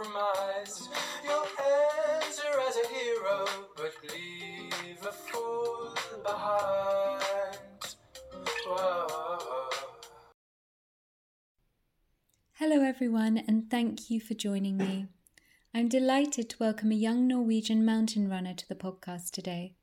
[0.00, 0.88] compromise.
[1.24, 7.96] You'll enter as a hero, but leave a fool behind.
[8.66, 9.68] Whoa.
[12.54, 15.06] Hello, everyone, and thank you for joining me.
[15.74, 19.74] I'm delighted to welcome a young Norwegian mountain runner to the podcast today.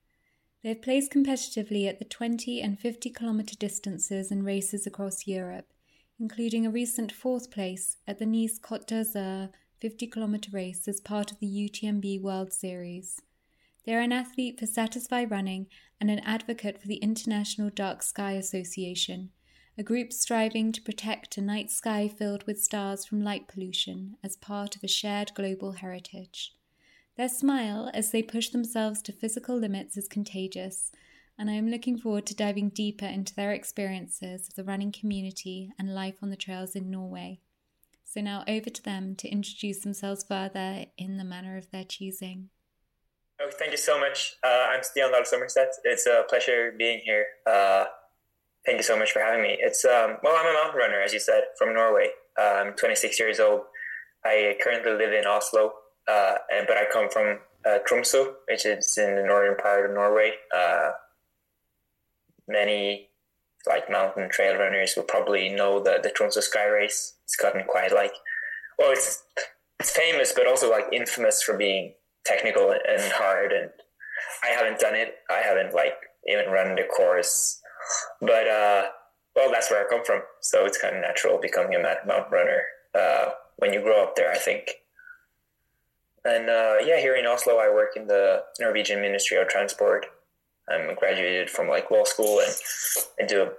[0.63, 5.71] They have placed competitively at the 20 and 50 kilometre distances and races across Europe
[6.19, 9.49] including a recent fourth place at the Nice Côte d'Azur
[9.79, 13.21] 50 km race as part of the UTMB World Series.
[13.85, 15.67] They are an athlete for Satisfy Running
[16.01, 19.29] and an advocate for the International Dark Sky Association,
[19.77, 24.35] a group striving to protect a night sky filled with stars from light pollution as
[24.35, 26.53] part of a shared global heritage.
[27.15, 30.91] Their smile, as they push themselves to physical limits, is contagious,
[31.37, 35.71] and I am looking forward to diving deeper into their experiences of the running community
[35.77, 37.41] and life on the trails in Norway.
[38.17, 42.49] So now over to them to introduce themselves further in the manner of their choosing.
[43.39, 44.37] Oh, thank you so much.
[44.43, 45.75] Uh, I'm Stian Dahl Sommerseth.
[45.83, 47.27] It's a pleasure being here.
[47.45, 47.85] Uh,
[48.65, 49.55] thank you so much for having me.
[49.59, 52.09] It's um, well, I'm a mountain runner, as you said, from Norway.
[52.35, 53.61] Uh, I'm 26 years old.
[54.25, 55.73] I currently live in Oslo,
[56.07, 59.95] uh, and, but I come from uh, Tromsø, which is in the northern part of
[59.95, 60.31] Norway.
[60.51, 60.93] Uh,
[62.47, 63.09] many
[63.67, 67.13] like mountain trail runners will probably know the the Tromsø Sky Race.
[67.27, 68.13] It's gotten quite like
[68.79, 69.23] well, it's
[69.79, 71.93] it's famous, but also like infamous for being
[72.25, 73.51] technical and hard.
[73.51, 73.69] And
[74.43, 75.15] I haven't done it.
[75.29, 75.93] I haven't like
[76.27, 77.61] even run the course,
[78.21, 78.83] but uh,
[79.35, 80.21] well, that's where I come from.
[80.41, 82.61] So it's kind of natural becoming a mountain runner
[82.97, 84.31] uh, when you grow up there.
[84.31, 84.69] I think.
[86.23, 90.07] And uh, yeah, here in Oslo, I work in the Norwegian Ministry of Transport
[90.69, 92.53] I'm graduated from like law school and
[93.19, 93.49] I do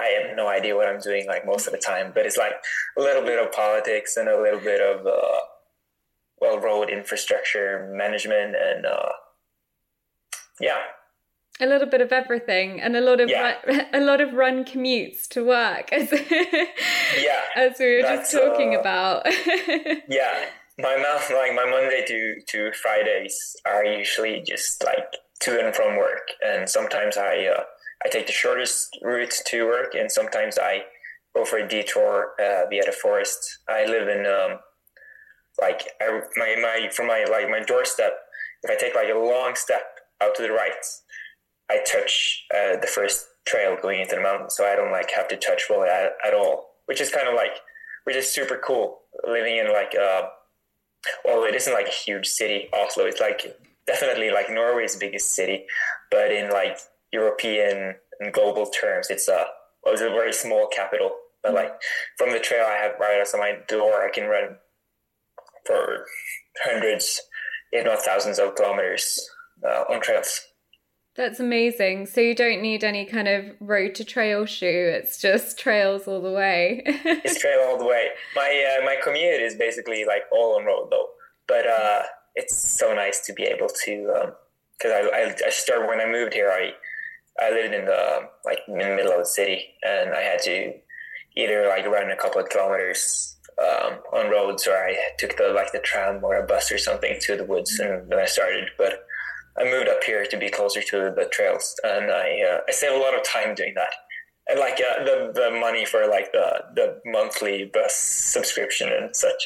[0.00, 2.54] I have no idea what I'm doing like most of the time, but it's like
[2.96, 5.40] a little bit of politics and a little bit of uh,
[6.40, 9.12] well road infrastructure management and uh,
[10.60, 10.78] yeah
[11.62, 13.56] a little bit of everything and a lot of yeah.
[13.66, 16.10] run, a lot of run commutes to work as
[17.22, 19.26] yeah as we were just talking uh, about
[20.08, 20.46] yeah
[20.78, 25.96] my mouth like my monday to to fridays are usually just like to and from
[25.96, 26.28] work.
[26.44, 27.64] And sometimes I uh,
[28.04, 30.84] I take the shortest route to work, and sometimes I
[31.34, 33.38] go for a detour uh, via the forest.
[33.68, 34.58] I live in um,
[35.60, 38.12] like I, my my from my like my doorstep.
[38.62, 39.82] If I take like a long step
[40.22, 40.84] out to the right,
[41.70, 45.28] I touch uh, the first trail going into the mountain, so I don't like have
[45.28, 46.76] to touch really at, at all.
[46.86, 47.52] Which is kind of like
[48.04, 50.22] which is super cool living in like uh
[51.24, 53.42] well it isn't like a huge city oslo it's like
[53.90, 55.66] definitely like Norway's biggest city,
[56.10, 56.78] but in like
[57.12, 59.46] European and global terms, it's a
[59.84, 61.12] well, it's a very small capital.
[61.42, 61.72] But like
[62.18, 64.56] from the trail I have right outside my door, I can run
[65.66, 66.04] for
[66.64, 67.20] hundreds,
[67.72, 69.18] if not thousands of kilometers
[69.66, 70.40] uh, on trails.
[71.16, 72.06] That's amazing.
[72.06, 74.92] So you don't need any kind of road to trail shoe.
[74.94, 76.82] It's just trails all the way.
[76.86, 78.08] it's trail all the way.
[78.36, 81.08] My uh, my commute is basically like all on road though.
[81.48, 82.02] But uh,
[82.36, 84.32] it's so nice to be able to
[84.78, 86.72] because um, I, I, I started when I moved here I
[87.38, 90.72] I lived in the like in the middle of the city and I had to
[91.36, 95.72] either like run a couple of kilometers um, on roads or I took the like
[95.72, 98.68] the tram or a bus or something to the woods and then I started.
[98.78, 99.04] But
[99.58, 102.92] I moved up here to be closer to the trails and I uh, I save
[102.92, 103.92] a lot of time doing that.
[104.48, 109.42] And like uh, the the money for like the the monthly bus subscription and such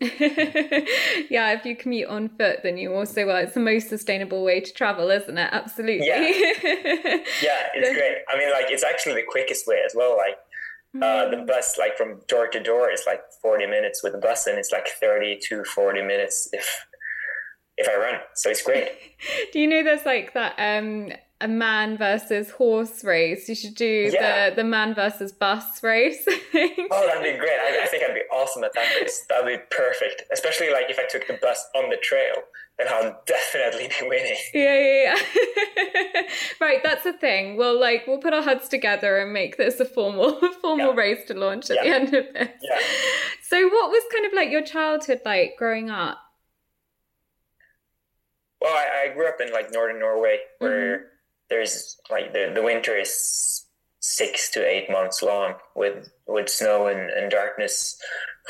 [1.30, 4.60] yeah, if you commute on foot, then you also well, it's the most sustainable way
[4.60, 5.48] to travel, isn't it?
[5.52, 6.06] Absolutely.
[6.06, 6.20] Yeah,
[7.42, 8.18] yeah, it's great.
[8.28, 10.16] I mean, like it's actually the quickest way as well.
[10.16, 10.36] Like
[11.02, 14.46] Uh, the bus, like from door to door, is like 40 minutes with the bus,
[14.46, 16.86] and it's like 30 to 40 minutes if
[17.76, 18.20] if I run.
[18.34, 18.90] So it's great.
[19.52, 23.48] Do you know there's like that um a man versus horse race?
[23.48, 24.50] You should do yeah.
[24.50, 26.24] the the man versus bus race.
[26.28, 27.58] oh, that'd be great.
[27.58, 29.24] I, I, think I'd be awesome at that race.
[29.28, 30.24] That'd be perfect.
[30.32, 32.34] Especially like if I took the bus on the trail,
[32.78, 34.36] then I'll definitely be winning.
[34.52, 35.16] Yeah, yeah,
[35.76, 36.22] yeah.
[36.60, 37.56] right, that's the thing.
[37.56, 41.00] We'll like we'll put our heads together and make this a formal formal yeah.
[41.00, 41.82] race to launch at yeah.
[41.82, 42.48] the end of this.
[42.62, 42.78] Yeah.
[43.42, 46.18] So what was kind of like your childhood like growing up?
[48.60, 51.04] Well, I, I grew up in like northern Norway where mm-hmm.
[51.54, 53.66] There's like the, the winter is
[54.00, 57.96] six to eight months long with with snow and, and darkness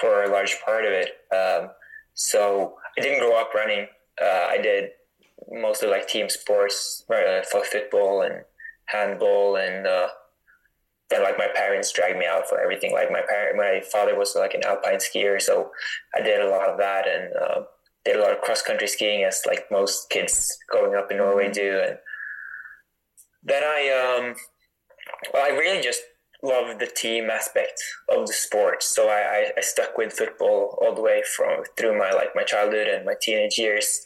[0.00, 1.10] for a large part of it.
[1.32, 1.70] Um,
[2.14, 3.86] so I didn't grow up running.
[4.20, 4.90] Uh, I did
[5.50, 8.44] mostly like team sports, uh, football and
[8.86, 10.08] handball, and uh,
[11.10, 12.92] then like my parents dragged me out for everything.
[12.92, 15.70] Like my parent, my father was like an alpine skier, so
[16.16, 17.60] I did a lot of that, and uh,
[18.04, 21.44] did a lot of cross country skiing as like most kids growing up in Norway
[21.44, 21.52] mm-hmm.
[21.52, 21.80] do.
[21.86, 21.98] And
[23.44, 24.34] then I, um,
[25.32, 26.00] well, I really just
[26.42, 28.82] love the team aspect of the sport.
[28.82, 32.86] So I, I, stuck with football all the way from through my like my childhood
[32.86, 34.00] and my teenage years.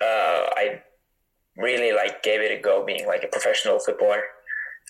[0.00, 0.82] Uh, I
[1.56, 4.22] really like gave it a go being like a professional footballer.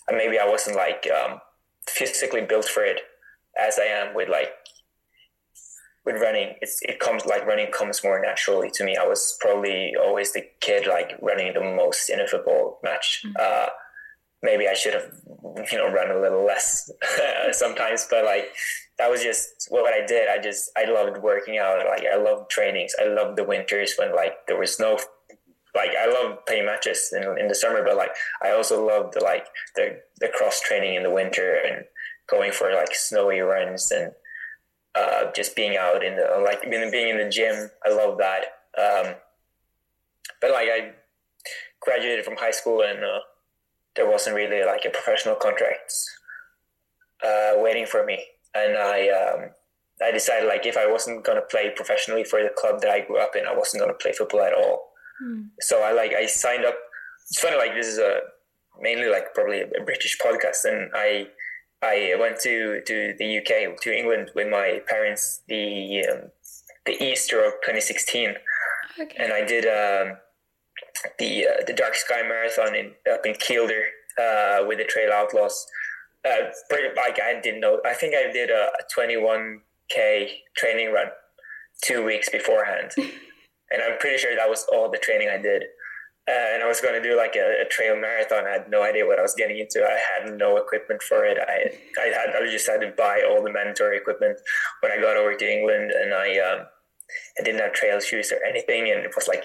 [0.08, 1.40] And maybe I wasn't like um,
[1.88, 3.00] physically built for it
[3.60, 4.50] as I am with like
[6.04, 8.96] with running, it's, it comes like running comes more naturally to me.
[8.96, 13.22] I was probably always the kid like running the most in a football match.
[13.24, 13.36] Mm-hmm.
[13.40, 13.68] Uh,
[14.44, 15.10] maybe I should have,
[15.72, 16.90] you know, run a little less
[17.52, 18.52] sometimes, but like
[18.98, 20.28] that was just what I did.
[20.28, 21.78] I just I loved working out.
[21.86, 22.92] Like I loved trainings.
[23.00, 24.98] I loved the winters when like there was no
[25.74, 28.12] like I love playing matches in, in the summer, but like
[28.42, 31.84] I also loved the like the the cross training in the winter and
[32.28, 34.12] going for like snowy runs and
[34.94, 37.70] uh, just being out in the like being in the gym.
[37.84, 38.44] I love that.
[38.78, 39.14] Um,
[40.40, 40.92] but like I
[41.80, 43.20] graduated from high school and uh,
[43.96, 45.92] there wasn't really like a professional contract
[47.24, 48.24] uh, waiting for me,
[48.54, 49.50] and I um,
[50.02, 53.18] I decided like if I wasn't gonna play professionally for the club that I grew
[53.18, 54.92] up in, I wasn't gonna play football at all.
[55.22, 55.48] Mm.
[55.60, 56.76] So I like I signed up.
[57.28, 58.20] It's funny like this is a
[58.80, 61.28] mainly like probably a British podcast, and I
[61.82, 66.30] I went to, to the UK, to England with my parents the um,
[66.86, 68.34] the Easter of 2016,
[69.00, 69.16] okay.
[69.18, 70.16] and I did um,
[71.18, 73.82] the uh, the Dark Sky Marathon in up in Kielder
[74.18, 75.66] uh, with the Trail Outlaws.
[76.24, 77.80] Uh, pretty, like I didn't know.
[77.84, 81.08] I think I did a, a 21k training run
[81.82, 85.64] two weeks beforehand, and I'm pretty sure that was all the training I did.
[86.26, 88.46] Uh, and I was going to do like a, a, trail marathon.
[88.46, 89.84] I had no idea what I was getting into.
[89.84, 91.36] I had no equipment for it.
[91.38, 91.70] I
[92.00, 94.38] I had I just had to buy all the mandatory equipment
[94.80, 96.66] when I got over to England, and I um,
[97.38, 99.44] I didn't have trail shoes or anything, and it was like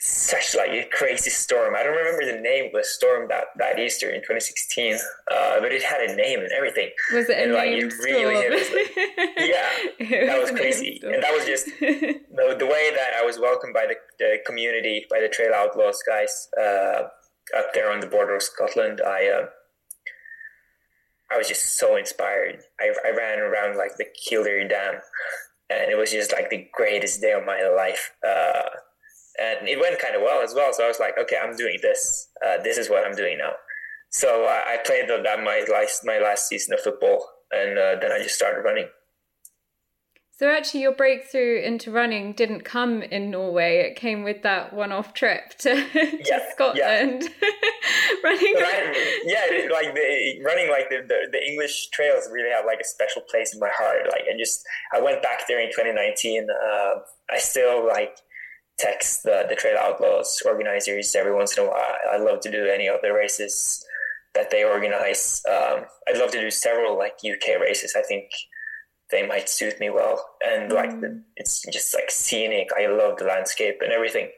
[0.00, 1.74] such like a crazy storm.
[1.74, 5.72] I don't remember the name of the storm that, that Easter in 2016, uh, but
[5.72, 6.90] it had a name and everything.
[7.12, 8.90] Was it and, like, it really Like,
[9.36, 13.38] yeah, that was, was crazy, and that was just the, the way that I was
[13.38, 17.08] welcomed by the, the community, by the Trail Outlaws guys uh,
[17.56, 19.00] up there on the border of Scotland.
[19.04, 19.46] I uh,
[21.30, 22.60] I was just so inspired.
[22.80, 24.94] I, I ran around like the Kielder Dam,
[25.68, 28.12] and it was just like the greatest day of my life.
[29.40, 30.72] Uh, and it went kind of well as well.
[30.72, 32.28] So I was like, okay, I'm doing this.
[32.44, 33.52] Uh, this is what I'm doing now.
[34.10, 37.96] So uh, I played on that my last my last season of football, and uh,
[38.00, 38.88] then I just started running.
[40.38, 43.78] So actually, your breakthrough into running didn't come in Norway.
[43.78, 47.24] It came with that one-off trip to, to yeah, Scotland.
[47.42, 47.48] Yeah.
[48.24, 52.78] running, I, yeah, like the running, like the, the, the English trails really have like
[52.80, 54.06] a special place in my heart.
[54.12, 54.64] Like I just
[54.94, 56.46] I went back there in 2019.
[56.50, 58.16] Uh, I still like
[58.78, 61.96] text the, the Trail Outlaws organizers every once in a while.
[62.10, 63.84] I love to do any of the races
[64.34, 65.42] that they organize.
[65.48, 67.94] Um, I'd love to do several like UK races.
[67.96, 68.30] I think
[69.10, 70.24] they might suit me well.
[70.46, 71.00] And like mm.
[71.00, 72.68] the, it's just like scenic.
[72.78, 74.30] I love the landscape and everything.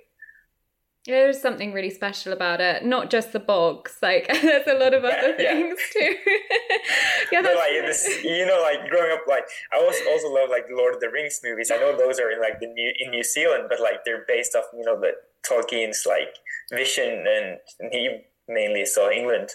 [1.06, 2.84] There's something really special about it.
[2.84, 3.96] Not just the bogs.
[4.02, 6.08] Like there's a lot of other yeah, things yeah.
[6.08, 6.16] too.
[7.32, 10.68] yeah, but like this, you know, like growing up, like I also also love like
[10.68, 11.70] the Lord of the Rings movies.
[11.70, 14.54] I know those are in like the new in New Zealand, but like they're based
[14.54, 15.12] off you know the
[15.48, 16.36] Tolkien's like
[16.70, 19.50] vision, and he mainly saw England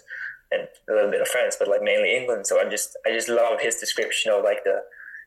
[0.51, 2.47] and a little bit of France, but like mainly England.
[2.47, 4.81] So I just I just love his description of like the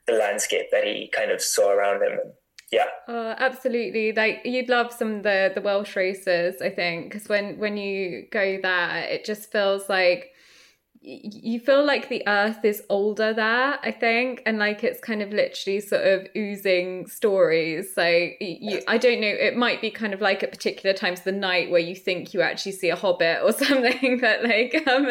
[0.09, 2.13] the landscape that he kind of saw around him.
[2.13, 2.33] And,
[2.71, 2.87] yeah.
[3.07, 4.13] Oh, absolutely.
[4.13, 8.27] Like you'd love some of the the Welsh races, I think, because when when you
[8.31, 10.33] go there, it just feels like
[11.01, 15.31] you feel like the earth is older there, I think, and like it's kind of
[15.31, 17.95] literally sort of oozing stories.
[17.95, 18.05] So
[18.41, 21.33] you, I don't know, it might be kind of like at particular times of the
[21.33, 25.07] night where you think you actually see a hobbit or something, but like, um,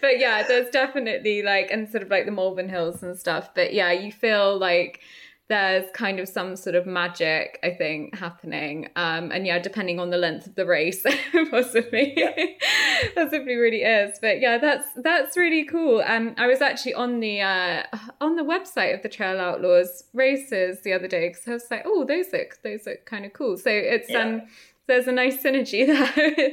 [0.00, 3.50] but yeah, there's definitely like, and sort of like the Malvern Hills and stuff.
[3.54, 5.00] But yeah, you feel like
[5.48, 8.88] there's kind of some sort of magic, I think, happening.
[8.96, 11.04] Um, and yeah, depending on the length of the race,
[11.50, 12.34] possibly, yeah.
[13.14, 14.18] possibly really is.
[14.20, 16.02] But yeah, that's that's really cool.
[16.04, 17.84] Um, I was actually on the uh,
[18.20, 21.82] on the website of the Trail Outlaws races the other day because I was like,
[21.86, 23.56] oh, those look those look kind of cool.
[23.56, 24.20] So it's yeah.
[24.20, 24.42] um
[24.88, 26.50] there's a nice synergy there.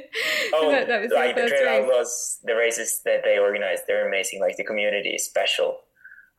[0.54, 4.40] oh, that, that was like the Trail Outlaws, the races that they organize, they're amazing.
[4.40, 5.80] Like the community is special.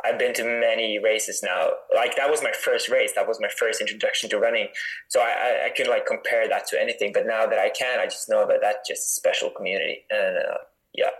[0.04, 1.70] I've been to many races now.
[1.94, 3.12] Like that was my first race.
[3.14, 4.68] That was my first introduction to running.
[5.08, 7.12] So I, I, I could like compare that to anything.
[7.12, 10.04] But now that I can, I just know that that's just a special community.
[10.10, 10.58] And uh,
[10.94, 11.10] yeah.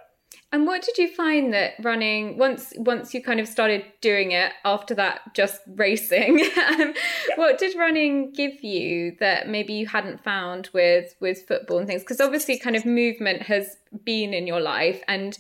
[0.55, 4.53] And what did you find that running once once you kind of started doing it
[4.65, 6.35] after that just racing?
[6.69, 6.95] um,
[7.29, 7.35] yeah.
[7.35, 12.03] What did running give you that maybe you hadn't found with with football and things?
[12.03, 15.37] Because obviously, kind of movement has been in your life, and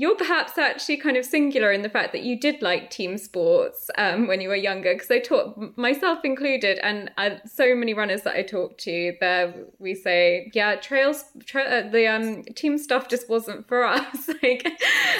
[0.00, 3.90] you're perhaps actually kind of singular in the fact that you did like team sports
[3.98, 8.22] um, when you were younger because i taught myself included and uh, so many runners
[8.22, 13.08] that i talk to there we say yeah trails tra- uh, the um, team stuff
[13.08, 14.30] just wasn't for us.
[14.42, 14.66] Like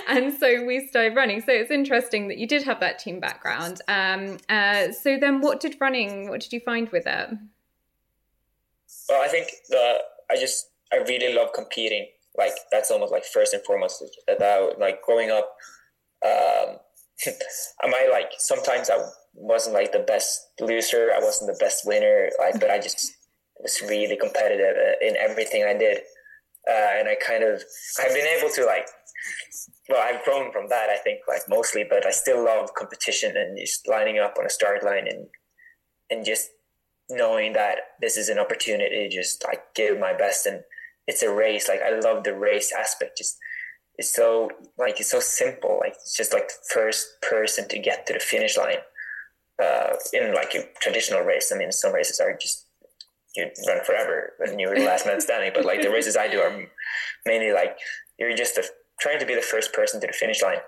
[0.07, 1.41] and so we started running.
[1.41, 3.81] So it's interesting that you did have that team background.
[3.89, 7.31] Um, uh, so then what did running what did you find with it?
[9.09, 9.99] Well i think the
[10.31, 12.07] i just i really love competing
[12.39, 15.55] like that's almost like first and foremost about like growing up
[16.25, 16.77] um
[17.85, 18.97] am i like sometimes i
[19.35, 23.13] wasn't like the best loser i wasn't the best winner like but i just
[23.61, 25.99] was really competitive in everything i did.
[26.69, 27.63] Uh, and i kind of
[28.01, 28.87] i've been able to like
[29.89, 33.59] well i've grown from that i think like mostly but i still love competition and
[33.59, 35.27] just lining up on a start line and
[36.11, 36.51] and just
[37.11, 40.63] knowing that this is an opportunity to just like give my best and
[41.09, 41.69] it's a race.
[41.69, 43.19] Like I love the race aspect.
[43.19, 43.39] Just
[43.97, 45.79] it's so like it's so simple.
[45.81, 48.77] Like it's just like the first person to get to the finish line.
[49.61, 52.67] Uh, in like a traditional race, I mean, some races are just
[53.35, 55.51] you run forever and you're the last man standing.
[55.53, 56.67] But like the races I do are
[57.27, 57.77] mainly like
[58.19, 58.61] you're just
[59.01, 60.59] trying to be the first person to the finish line.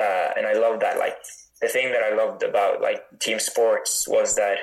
[0.00, 0.98] Uh, and I love that.
[0.98, 1.16] Like
[1.60, 4.56] the thing that I loved about like team sports was that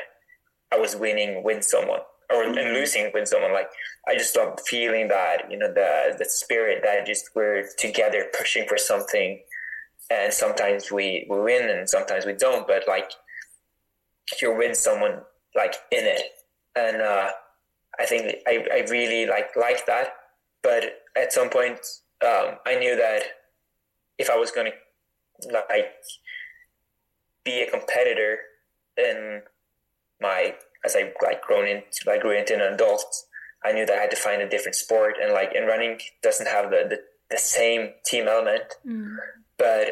[0.73, 3.53] I was winning with someone or and losing with someone.
[3.53, 3.69] Like
[4.07, 8.67] I just love feeling that you know the the spirit that just we're together pushing
[8.67, 9.39] for something,
[10.09, 12.67] and sometimes we we win and sometimes we don't.
[12.67, 13.11] But like
[14.41, 15.21] you're with someone
[15.55, 16.23] like in it,
[16.75, 17.29] and uh,
[17.99, 20.09] I think I I really like like that.
[20.63, 21.79] But at some point,
[22.25, 23.23] um, I knew that
[24.17, 25.93] if I was going to like
[27.43, 28.39] be a competitor
[28.97, 29.41] in
[30.19, 30.55] my
[30.87, 33.23] as I like grown into like grew into an adult,
[33.63, 36.47] I knew that I had to find a different sport and like and running doesn't
[36.47, 36.97] have the the,
[37.29, 39.15] the same team element, mm.
[39.57, 39.83] but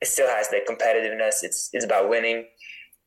[0.00, 1.42] it still has the competitiveness.
[1.42, 2.46] It's it's about winning.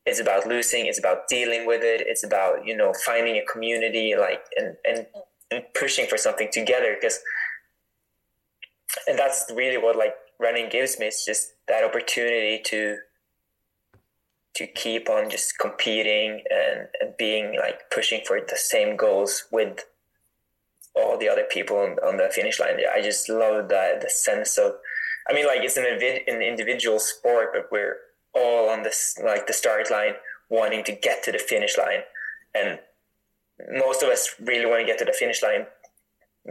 [0.06, 0.86] It's about losing.
[0.86, 2.00] It's about dealing with it.
[2.06, 5.06] It's about you know finding a community like and and,
[5.50, 7.20] and pushing for something together because
[9.06, 11.06] and that's really what like running gives me.
[11.06, 12.96] It's just that opportunity to
[14.56, 19.84] to keep on just competing and, and being like pushing for the same goals with
[20.94, 22.76] all the other people on, on the finish line.
[22.94, 24.72] I just love that the sense of,
[25.28, 27.96] I mean, like it's an, an individual sport, but we're
[28.34, 30.14] all on this like the start line,
[30.48, 32.00] wanting to get to the finish line,
[32.54, 32.78] and
[33.72, 35.66] most of us really want to get to the finish line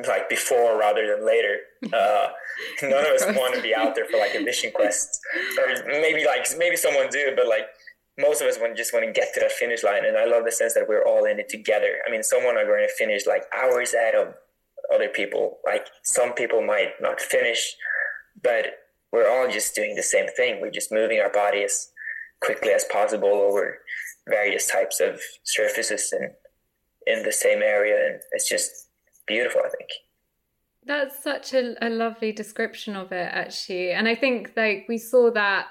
[0.08, 1.58] like before rather than later.
[1.94, 2.30] Uh,
[2.82, 5.20] none of us want to be out there for like a mission quest,
[5.60, 7.68] or maybe like maybe someone do, but like
[8.18, 10.46] most of us want just want to get to that finish line and i love
[10.46, 12.00] the sense that we're all in it together.
[12.08, 14.36] I mean someone are going to finish like hours ahead of
[14.94, 15.58] other people.
[15.66, 17.76] Like some people might not finish
[18.42, 18.66] but
[19.12, 20.60] we're all just doing the same thing.
[20.62, 21.90] We're just moving our body as
[22.42, 23.80] quickly as possible over
[24.28, 26.32] various types of surfaces and
[27.08, 28.72] in the same area and it's just
[29.28, 29.90] beautiful i think.
[30.86, 33.92] That's such a, a lovely description of it actually.
[33.92, 35.68] And i think like we saw that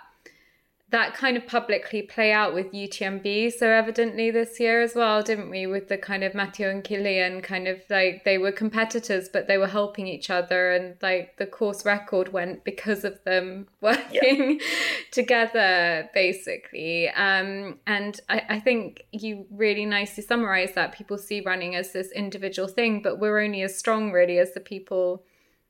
[0.90, 5.50] that kind of publicly play out with UTMB so evidently this year as well, didn't
[5.50, 5.66] we?
[5.66, 9.56] With the kind of Matteo and Kilian kind of like they were competitors, but they
[9.58, 14.66] were helping each other, and like the course record went because of them working yeah.
[15.10, 17.08] together, basically.
[17.08, 20.92] Um, and I, I think you really nicely summarize that.
[20.92, 24.60] People see running as this individual thing, but we're only as strong really as the
[24.60, 25.24] people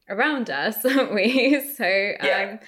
[0.08, 1.60] around us, aren't we?
[1.76, 2.58] So yeah.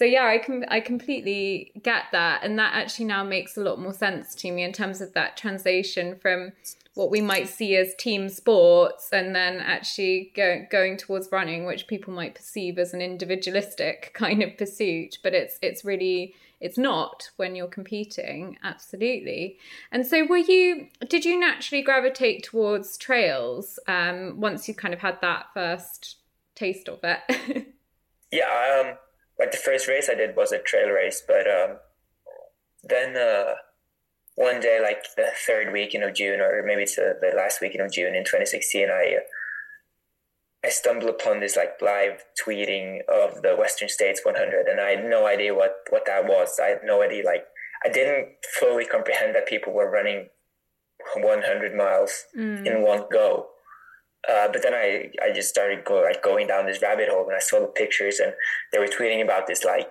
[0.00, 3.78] So yeah, I can I completely get that, and that actually now makes a lot
[3.78, 6.52] more sense to me in terms of that translation from
[6.94, 11.86] what we might see as team sports and then actually go, going towards running which
[11.86, 17.28] people might perceive as an individualistic kind of pursuit but it's it's really it's not
[17.36, 19.58] when you're competing absolutely.
[19.92, 25.00] And so were you did you naturally gravitate towards trails um, once you kind of
[25.00, 26.16] had that first
[26.54, 27.66] taste of it?
[28.32, 28.96] Yeah um
[29.40, 31.78] like the first race i did was a trail race but um
[32.84, 33.54] then uh
[34.36, 37.84] one day like the third weekend of june or maybe it's the, the last weekend
[37.84, 39.20] of june in 2016 i uh,
[40.62, 45.04] I stumbled upon this like live tweeting of the Western States 100, and I had
[45.04, 46.60] no idea what what that was.
[46.62, 47.24] I had no idea.
[47.24, 47.46] Like
[47.84, 48.28] I didn't
[48.58, 50.28] fully comprehend that people were running
[51.14, 52.66] 100 miles mm.
[52.66, 53.48] in one go.
[54.28, 57.36] Uh, but then I, I just started go, like going down this rabbit hole, and
[57.36, 58.32] I saw the pictures, and
[58.72, 59.90] they were tweeting about this like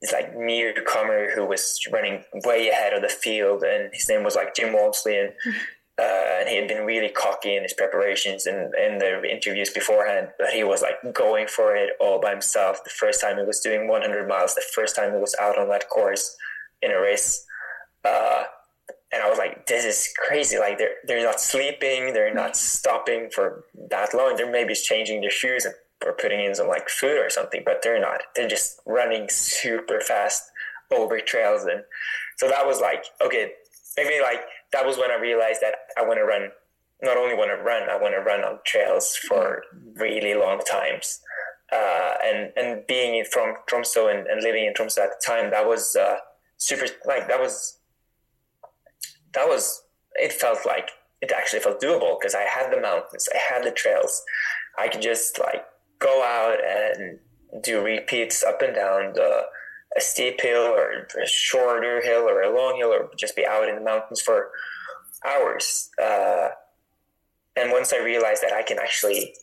[0.00, 4.34] this like newcomer who was running way ahead of the field, and his name was
[4.34, 5.32] like Jim Walmsley, and
[6.00, 10.28] Uh, and he had been really cocky in his preparations and in the interviews beforehand,
[10.38, 12.82] but he was like going for it all by himself.
[12.84, 15.68] The first time he was doing 100 miles, the first time he was out on
[15.68, 16.36] that course
[16.80, 17.44] in a race.
[18.02, 18.44] Uh,
[19.12, 20.58] and I was like, this is crazy.
[20.58, 22.12] Like they're, they're not sleeping.
[22.12, 24.36] They're not stopping for that long.
[24.36, 25.66] They're maybe changing their shoes
[26.04, 28.22] or putting in some like food or something, but they're not.
[28.34, 30.42] They're just running super fast
[30.90, 31.62] over trails.
[31.64, 31.84] And
[32.36, 33.52] so that was like, okay,
[33.96, 34.40] maybe like
[34.72, 36.50] that was when I realized that I want to run.
[37.02, 39.62] Not only want to run, I want to run on trails for
[39.94, 41.20] really long times.
[41.72, 45.66] Uh, and and being from Tromsø and, and living in Tromsø at the time, that
[45.66, 46.16] was uh,
[46.58, 46.86] super.
[47.06, 47.79] Like that was
[49.34, 49.82] that was.
[50.14, 53.70] It felt like it actually felt doable because I had the mountains, I had the
[53.70, 54.22] trails.
[54.78, 55.64] I could just like
[55.98, 57.18] go out and
[57.62, 59.44] do repeats up and down the
[59.96, 63.68] a steep hill or a shorter hill or a long hill or just be out
[63.68, 64.50] in the mountains for
[65.26, 65.90] hours.
[66.00, 66.48] Uh,
[67.56, 69.34] and once I realized that I can actually,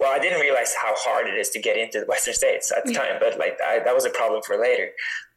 [0.00, 2.84] well, I didn't realize how hard it is to get into the Western States at
[2.84, 4.90] the time, but like I, that was a problem for later.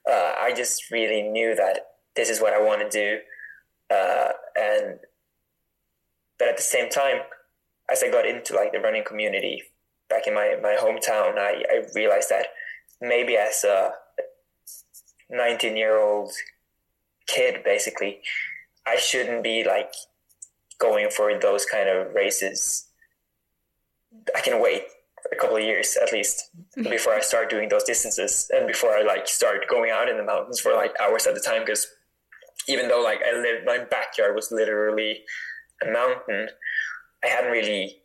[0.09, 1.81] Uh, I just really knew that
[2.15, 3.19] this is what I want to do.
[3.89, 4.99] Uh, and,
[6.37, 7.21] but at the same time,
[7.91, 9.63] as I got into like the running community
[10.09, 12.47] back in my, my hometown, I, I realized that
[13.01, 13.91] maybe as a,
[15.29, 16.31] 19 year old
[17.27, 18.19] kid basically
[18.87, 19.93] i shouldn't be like
[20.79, 22.87] going for those kind of races.
[24.35, 24.83] I can wait
[25.31, 29.03] a couple of years at least before i start doing those distances and before i
[29.03, 31.85] like start going out in the mountains for like hours at a time because
[32.69, 35.23] even though like i lived my backyard was literally
[35.85, 36.47] a mountain
[37.23, 37.97] i hadn't really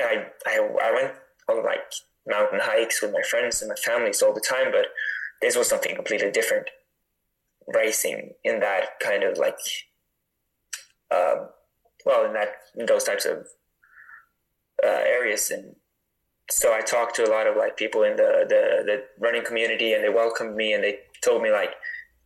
[0.00, 1.14] i i, I went
[1.48, 1.80] on like
[2.26, 4.86] mountain hikes with my friends and my families all the time but
[5.40, 6.68] this was something completely different.
[7.74, 9.58] Racing in that kind of like
[11.14, 11.48] um,
[12.04, 13.46] well in that in those types of
[14.84, 15.50] uh, areas.
[15.50, 15.76] And
[16.50, 19.92] so I talked to a lot of like people in the, the the running community
[19.92, 21.74] and they welcomed me and they told me like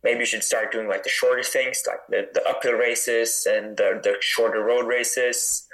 [0.03, 3.77] maybe you should start doing like the shorter things like the, the uphill races and
[3.77, 5.67] the, the shorter road races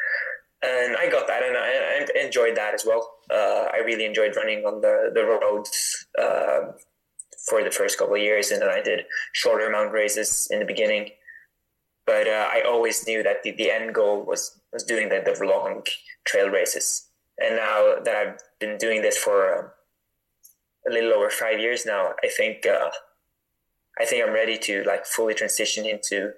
[0.61, 4.35] and I got that and I, I enjoyed that as well uh, I really enjoyed
[4.35, 6.71] running on the the roads uh,
[7.47, 10.65] for the first couple of years, and then I did shorter amount races in the
[10.65, 11.09] beginning.
[12.05, 15.45] But uh, I always knew that the, the end goal was was doing the, the
[15.45, 15.83] long
[16.25, 17.07] trail races.
[17.37, 19.73] And now that I've been doing this for
[20.87, 22.89] a little over five years now, I think uh,
[23.99, 26.31] I think I'm ready to like fully transition into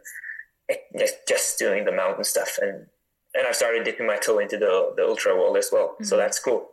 [1.27, 2.87] just doing the mountain stuff and
[3.33, 5.89] and I've started dipping my toe into the the ultra world as well.
[5.93, 6.03] Mm-hmm.
[6.05, 6.67] So that's cool.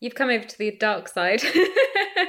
[0.00, 1.42] You've come over to the dark side.
[1.44, 1.60] yeah,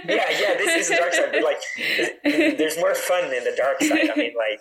[0.06, 1.30] yeah, this is the dark side.
[1.32, 4.12] But like, there's more fun in the dark side.
[4.12, 4.60] I mean, like,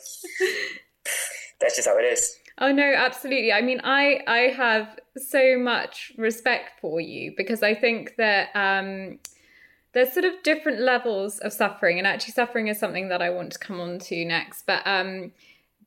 [1.60, 2.38] that's just how it is.
[2.58, 3.52] Oh no, absolutely.
[3.52, 9.18] I mean, I I have so much respect for you because I think that um,
[9.92, 13.52] there's sort of different levels of suffering, and actually, suffering is something that I want
[13.52, 14.66] to come on to next.
[14.66, 15.32] But um,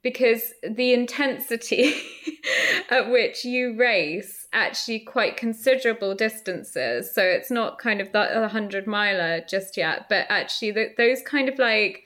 [0.06, 1.96] because the intensity
[2.92, 8.86] at which you race actually quite considerable distances so it's not kind of the 100
[8.86, 12.04] miler just yet but actually the, those kind of like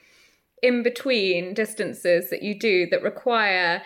[0.64, 3.82] in between distances that you do that require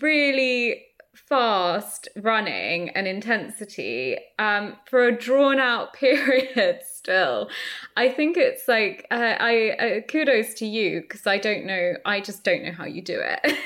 [0.00, 0.87] really
[1.26, 7.48] fast running and intensity um, for a drawn out period still.
[7.96, 12.20] I think it's like uh, i uh, kudos to you because i don't know i
[12.20, 13.40] just don't know how you do it.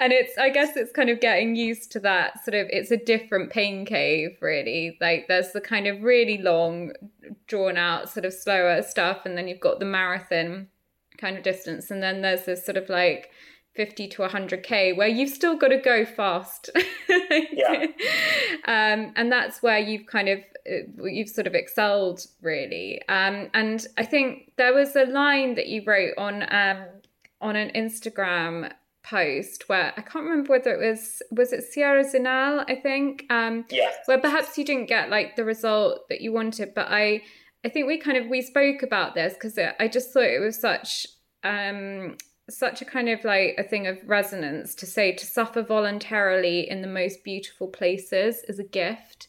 [0.00, 2.96] And it's i guess it's kind of getting used to that sort of it's a
[2.96, 4.96] different pain cave really.
[5.00, 6.92] Like there's the kind of really long
[7.46, 10.68] drawn out sort of slower stuff and then you've got the marathon
[11.18, 13.30] kind of distance and then there's this sort of like
[13.74, 16.70] 50 to 100k where you've still got to go fast.
[17.52, 17.86] Yeah.
[18.64, 23.00] um, and that's where you've kind of uh, you've sort of excelled really.
[23.08, 26.84] Um, and i think there was a line that you wrote on um,
[27.40, 32.74] on an instagram post where i can't remember whether it was was it Sierre-Zinal i
[32.74, 33.24] think?
[33.30, 37.22] Um, yeah where perhaps you didn't get like the result that you wanted but i
[37.64, 40.58] i think we kind of we spoke about this because i just thought it was
[40.60, 41.06] such
[41.44, 42.16] um
[42.50, 46.82] such a kind of like a thing of resonance to say to suffer voluntarily in
[46.82, 49.28] the most beautiful places is a gift.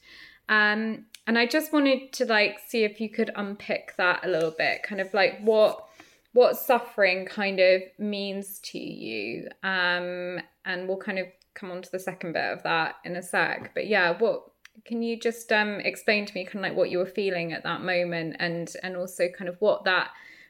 [0.49, 4.51] Um, and I just wanted to like see if you could unpick that a little
[4.51, 5.87] bit, kind of like what
[6.33, 9.49] what suffering kind of means to you.
[9.63, 13.21] Um, and we'll kind of come on to the second bit of that in a
[13.21, 13.71] sec.
[13.73, 14.43] But yeah, what
[14.85, 17.63] can you just um explain to me kind of like what you were feeling at
[17.63, 20.09] that moment and and also kind of what that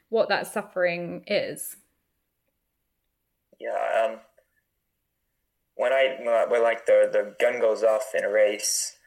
[0.10, 1.78] what that suffering is?
[3.62, 4.19] Yeah, um,
[5.76, 6.17] when I
[6.50, 8.97] when like the the gun goes off in a race,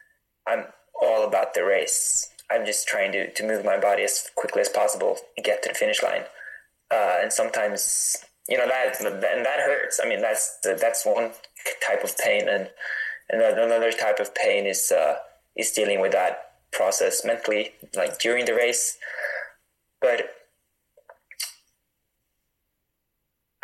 [0.47, 0.65] I'm
[1.01, 2.29] all about the race.
[2.49, 5.69] I'm just trying to to move my body as quickly as possible and get to
[5.69, 6.23] the finish line.
[6.91, 9.99] Uh, and sometimes you know that and that hurts.
[10.01, 11.31] I mean that's that's one
[11.85, 12.69] type of pain, and
[13.29, 15.15] and another type of pain is uh,
[15.57, 18.97] is dealing with that process mentally, like during the race.
[19.99, 20.29] But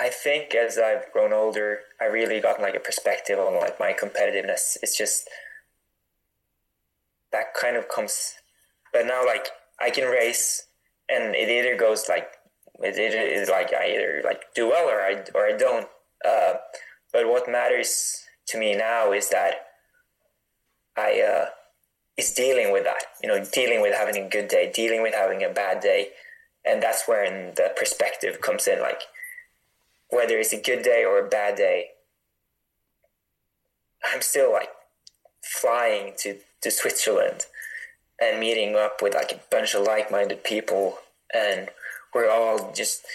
[0.02, 3.94] I think as I've grown older, I really gotten like a perspective on like my
[3.94, 4.76] competitiveness.
[4.82, 5.30] It's just
[7.32, 8.34] that kind of comes,
[8.92, 10.66] but now like I can race,
[11.08, 12.32] and it either goes like
[12.80, 15.88] it is like I either like do well or I or I don't.
[16.26, 16.54] Uh,
[17.14, 19.68] but what matters to me now is that
[20.98, 21.46] I uh,
[22.18, 23.04] is dealing with that.
[23.22, 26.08] You know, dealing with having a good day, dealing with having a bad day,
[26.66, 28.80] and that's where the perspective comes in.
[28.80, 29.02] Like
[30.12, 31.88] whether it's a good day or a bad day,
[34.13, 34.69] I'm still like
[35.43, 37.45] flying to, to Switzerland
[38.21, 40.97] and meeting up with like a bunch of like-minded people.
[41.34, 41.69] And
[42.13, 43.06] we're all just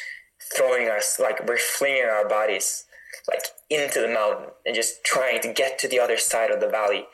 [0.54, 2.85] throwing us like we're flinging our bodies
[3.28, 6.68] like into the mountain and just trying to get to the other side of the
[6.68, 7.06] valley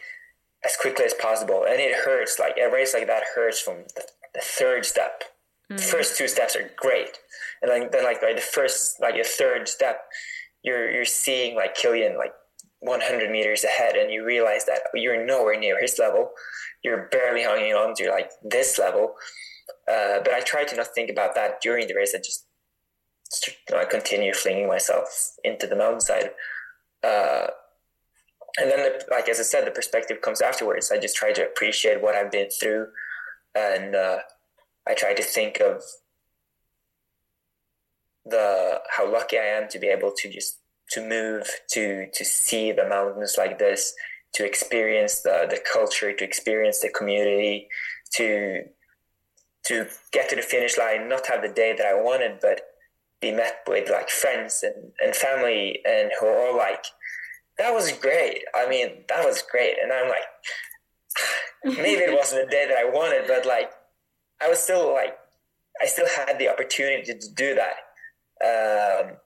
[0.65, 1.65] as quickly as possible.
[1.69, 5.25] And it hurts like a race like that hurts from the, the third step
[5.75, 5.81] mm.
[5.81, 7.19] first two steps are great.
[7.61, 10.01] And then, then like, like the first like the third step
[10.63, 12.33] you're you're seeing like Kilian like
[12.81, 16.33] 100 meters ahead and you realize that you're nowhere near his level.
[16.83, 19.15] You're barely hanging on to like this level.
[19.89, 22.13] Uh, but I try to not think about that during the race.
[22.15, 22.47] I just
[23.75, 25.07] I continue flinging myself
[25.45, 26.31] into the mountainside.
[27.03, 27.47] Uh,
[28.61, 30.91] and then the, like as I said the perspective comes afterwards.
[30.91, 32.89] I just try to appreciate what I've been through.
[33.55, 34.19] And uh,
[34.87, 35.83] I try to think of
[38.25, 40.59] the how lucky I am to be able to just
[40.91, 43.95] to move to to see the mountains like this,
[44.35, 47.69] to experience the the culture, to experience the community,
[48.15, 48.65] to
[49.67, 52.61] to get to the finish line, not have the day that I wanted, but
[53.21, 56.85] be met with like friends and, and family and who are all like,
[57.59, 58.43] that was great.
[58.55, 59.77] I mean, that was great.
[59.81, 60.25] And I'm like,
[61.19, 63.71] ah, maybe it wasn't the day that I wanted, but like,
[64.43, 65.17] I was still like,
[65.81, 67.77] I still had the opportunity to do that.
[68.45, 69.17] Um,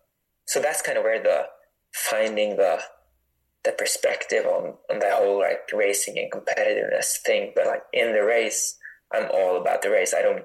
[0.46, 1.46] so that's kind of where the
[1.92, 2.80] finding the
[3.64, 7.52] the perspective on on the whole like racing and competitiveness thing.
[7.54, 8.76] But like in the race,
[9.12, 10.14] I'm all about the race.
[10.14, 10.44] I don't.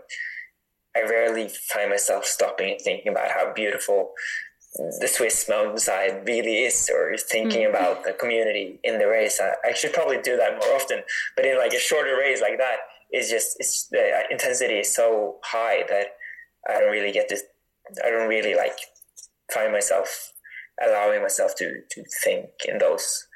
[0.96, 4.12] I rarely find myself stopping and thinking about how beautiful
[4.76, 7.76] the Swiss mountainside really is, or thinking mm-hmm.
[7.76, 9.40] about the community in the race.
[9.42, 11.02] I, I, should probably do that more often.
[11.36, 12.78] But in like a shorter race like that,
[13.12, 16.08] it's just it's the intensity is so high that
[16.70, 17.38] I don't really get to
[18.06, 18.78] I don't really like
[19.54, 20.34] find myself
[20.84, 23.28] allowing myself to to think in those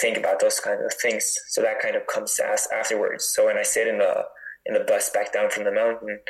[0.00, 1.38] think about those kind of things.
[1.48, 3.24] So that kind of comes us afterwards.
[3.24, 4.24] So when I sit in the
[4.66, 6.20] in the bus back down from the mountain,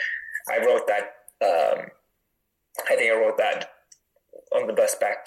[0.50, 1.14] I wrote that.
[1.44, 1.86] Um,
[2.90, 3.70] I think I wrote that
[4.54, 5.26] on the bus back,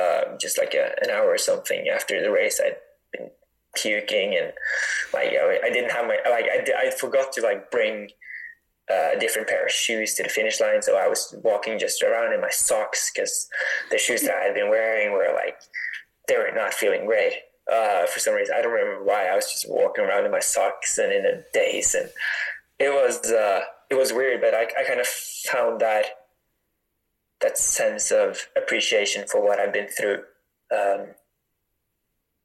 [0.00, 2.60] um, just like a, an hour or something after the race.
[2.64, 2.76] I'd
[3.12, 3.30] been
[3.74, 4.52] puking and
[5.12, 8.10] like I didn't have my like I, I forgot to like bring
[8.90, 10.82] a different pair of shoes to the finish line.
[10.82, 13.48] So I was walking just around in my socks because
[13.90, 15.58] the shoes that I had been wearing were like
[16.28, 17.32] they were not feeling great
[17.70, 18.54] uh, for some reason.
[18.56, 19.26] I don't remember why.
[19.26, 22.10] I was just walking around in my socks and in a daze, and
[22.78, 24.40] it was uh, it was weird.
[24.40, 26.06] But I, I kind of found that
[27.40, 30.22] that sense of appreciation for what I've been through,
[30.72, 31.06] um,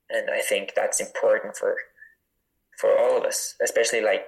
[0.09, 1.75] and I think that's important for
[2.79, 4.25] for all of us, especially like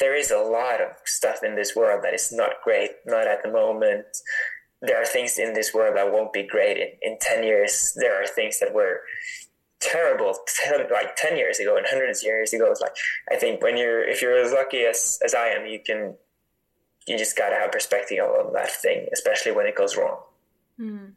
[0.00, 3.42] there is a lot of stuff in this world that is not great, not at
[3.42, 4.06] the moment.
[4.82, 7.92] There are things in this world that won't be great in, in 10 years.
[7.96, 9.02] There are things that were
[9.84, 10.34] terrible
[10.90, 12.94] like 10 years ago and hundreds of years ago it's like
[13.30, 16.14] i think when you're if you're as lucky as as i am you can
[17.06, 20.18] you just got to have perspective on that thing especially when it goes wrong
[20.80, 21.10] mm.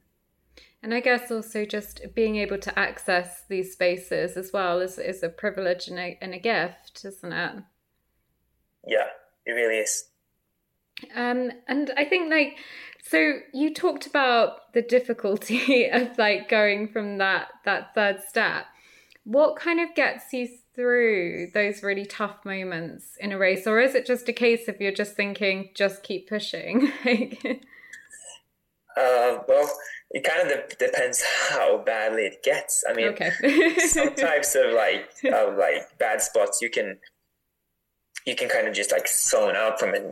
[0.88, 5.21] And i guess also just being able to access these spaces as well is, is
[5.21, 7.63] a privilege and a, and a gift isn't it
[8.88, 9.08] yeah
[9.45, 10.06] it really is
[11.13, 12.58] um and i think like
[13.10, 18.65] so you talked about the difficulty of like going from that that third step.
[19.23, 23.93] What kind of gets you through those really tough moments in a race, or is
[23.93, 26.91] it just a case of you're just thinking, just keep pushing?
[28.97, 29.69] uh, well,
[30.12, 32.84] it kind of de- depends how badly it gets.
[32.89, 33.32] I mean, okay.
[33.80, 36.98] some types of like of like bad spots you can
[38.26, 40.04] you can kind of just like zone out from it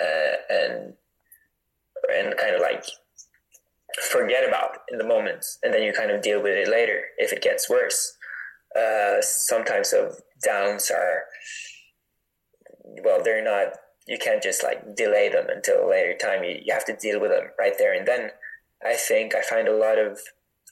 [0.00, 0.94] uh, and
[2.14, 2.84] and kind of like
[4.10, 7.32] forget about in the moment and then you kind of deal with it later if
[7.32, 8.16] it gets worse
[8.78, 11.24] uh, sometimes of downs are
[13.04, 13.74] well they're not
[14.06, 17.20] you can't just like delay them until a later time you, you have to deal
[17.20, 18.30] with them right there and then
[18.84, 20.18] i think i find a lot of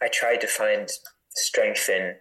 [0.02, 0.88] i try to find
[1.30, 2.14] strength in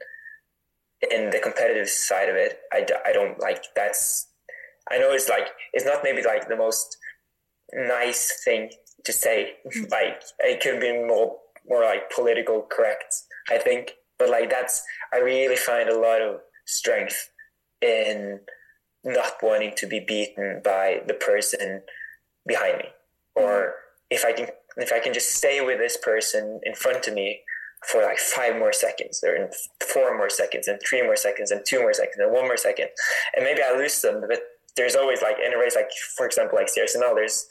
[1.12, 4.28] in the competitive side of it i, I don't like that's
[4.91, 6.97] i know it's like it's not maybe like the most
[7.73, 8.69] nice thing
[9.04, 9.54] to say.
[9.65, 9.89] Mm.
[9.91, 13.15] Like it could be more more like political correct,
[13.49, 13.93] I think.
[14.17, 17.30] But like that's I really find a lot of strength
[17.82, 18.39] in
[19.04, 21.82] not wanting to be beaten by the person
[22.45, 22.89] behind me.
[23.36, 23.71] Or mm.
[24.10, 27.41] if I can if I can just stay with this person in front of me
[27.88, 29.49] for like five more seconds or in
[29.93, 32.88] four more seconds and three more seconds and two more seconds and one more second
[33.36, 34.39] and maybe I lose them but
[34.75, 37.47] there's always like in a race like for example like Sierre-Zinal there's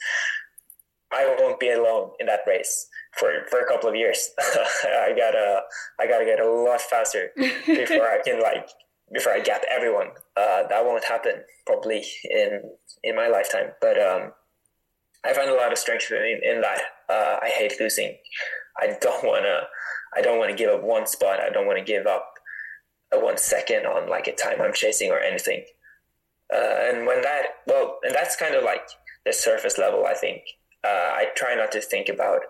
[1.11, 4.29] I won't be alone in that race for, for a couple of years.
[4.39, 5.61] I gotta
[5.99, 8.69] I gotta get a lot faster before I can like
[9.11, 10.09] before I gap everyone.
[10.37, 12.61] Uh, that won't happen probably in
[13.03, 13.71] in my lifetime.
[13.81, 14.33] But um,
[15.25, 16.81] I find a lot of strength in, in that.
[17.09, 18.15] Uh, I hate losing.
[18.79, 19.61] I don't wanna
[20.15, 21.39] I don't want to give up one spot.
[21.39, 22.33] I don't want to give up
[23.13, 25.63] a one second on like a time I'm chasing or anything.
[26.53, 28.83] Uh, and when that well, and that's kind of like
[29.25, 30.05] the surface level.
[30.05, 30.41] I think
[30.83, 32.41] uh, I try not to think about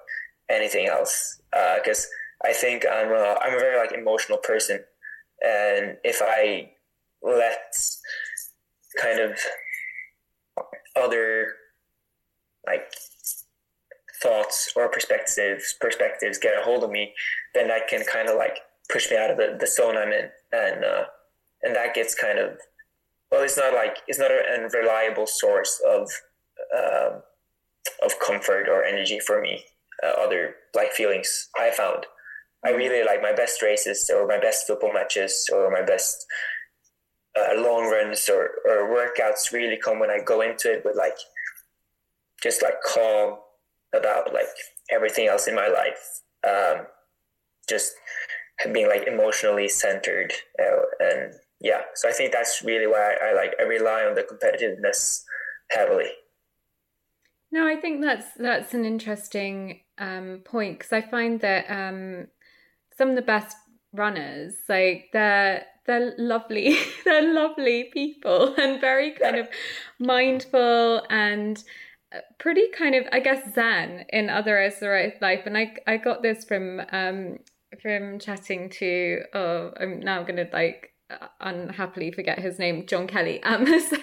[0.50, 2.08] anything else because
[2.44, 4.80] uh, I think I'm a, I'm a very like emotional person,
[5.46, 6.72] and if I
[7.22, 7.74] let
[9.02, 9.38] kind of
[10.96, 11.48] other
[12.66, 12.92] like
[14.22, 17.14] thoughts or perspectives perspectives get a hold of me,
[17.54, 18.60] then that can kind of like
[18.92, 21.04] push me out of the, the zone I'm in, and uh,
[21.64, 22.58] and that gets kind of
[23.32, 26.10] well, it's not like it's not a, a reliable source of
[26.76, 27.22] um,
[28.04, 29.64] of comfort or energy for me.
[30.04, 32.06] Uh, other like feelings I found.
[32.66, 36.26] I really like my best races or my best football matches or my best
[37.38, 41.18] uh, long runs or, or workouts really come when I go into it with like
[42.42, 43.38] just like calm
[43.94, 44.48] about like
[44.92, 46.22] everything else in my life.
[46.48, 46.86] Um,
[47.68, 47.94] just
[48.74, 53.34] being like emotionally centered uh, and yeah so i think that's really why I, I
[53.34, 55.24] like i rely on the competitiveness
[55.72, 56.10] heavily
[57.52, 62.28] no, I think that's that's an interesting um, point because I find that um,
[62.98, 63.56] some of the best
[63.92, 69.48] runners, like they're they're lovely, they're lovely people and very kind of
[69.98, 71.64] mindful and
[72.38, 75.44] pretty kind of I guess zen in other areas of life.
[75.46, 77.40] And I I got this from um,
[77.82, 80.94] from chatting to oh I'm now gonna like
[81.42, 83.42] unhappily forget his name, John Kelly.
[83.44, 83.98] Um, so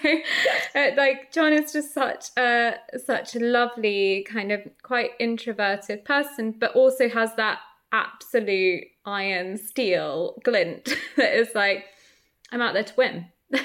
[0.75, 6.51] uh, like John is just such a such a lovely kind of quite introverted person,
[6.57, 7.59] but also has that
[7.91, 11.85] absolute iron steel glint that is like
[12.51, 13.27] I'm out there to win.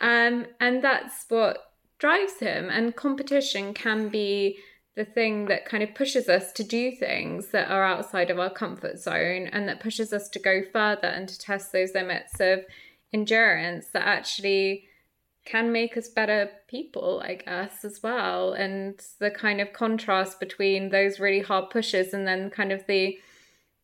[0.00, 1.69] um, and that's what
[2.00, 2.68] drives him.
[2.68, 4.58] And competition can be
[4.96, 8.50] the thing that kind of pushes us to do things that are outside of our
[8.50, 12.64] comfort zone and that pushes us to go further and to test those limits of
[13.12, 14.84] endurance that actually
[15.44, 18.52] can make us better people, I guess, as well.
[18.52, 23.18] And the kind of contrast between those really hard pushes and then kind of the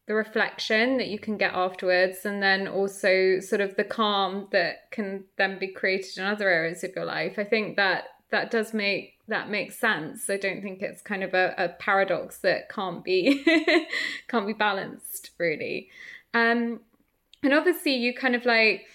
[0.06, 4.90] the reflection that you can get afterwards and then also sort of the calm that
[4.92, 7.38] can then be created in other areas of your life.
[7.38, 10.30] I think that that does make that makes sense.
[10.30, 13.44] I don't think it's kind of a, a paradox that can't be
[14.28, 15.88] can't be balanced really.
[16.32, 16.80] Um
[17.42, 18.86] and obviously you kind of like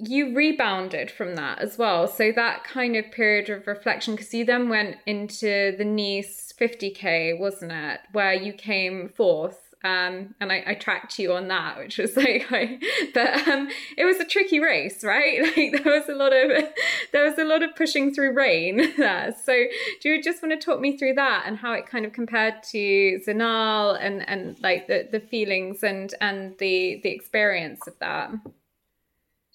[0.00, 2.06] you rebounded from that as well.
[2.06, 7.38] So that kind of period of reflection because you then went into the nice 50k
[7.38, 8.00] wasn't it?
[8.12, 12.46] Where you came fourth um, and I, I, tracked you on that, which was like,
[12.50, 12.80] I,
[13.14, 15.40] but um, it was a tricky race, right?
[15.56, 16.50] Like there was a lot of
[17.12, 19.34] there was a lot of pushing through rain there.
[19.44, 19.64] So
[20.02, 22.62] do you just want to talk me through that and how it kind of compared
[22.70, 28.30] to Zinal and and like the the feelings and and the the experience of that?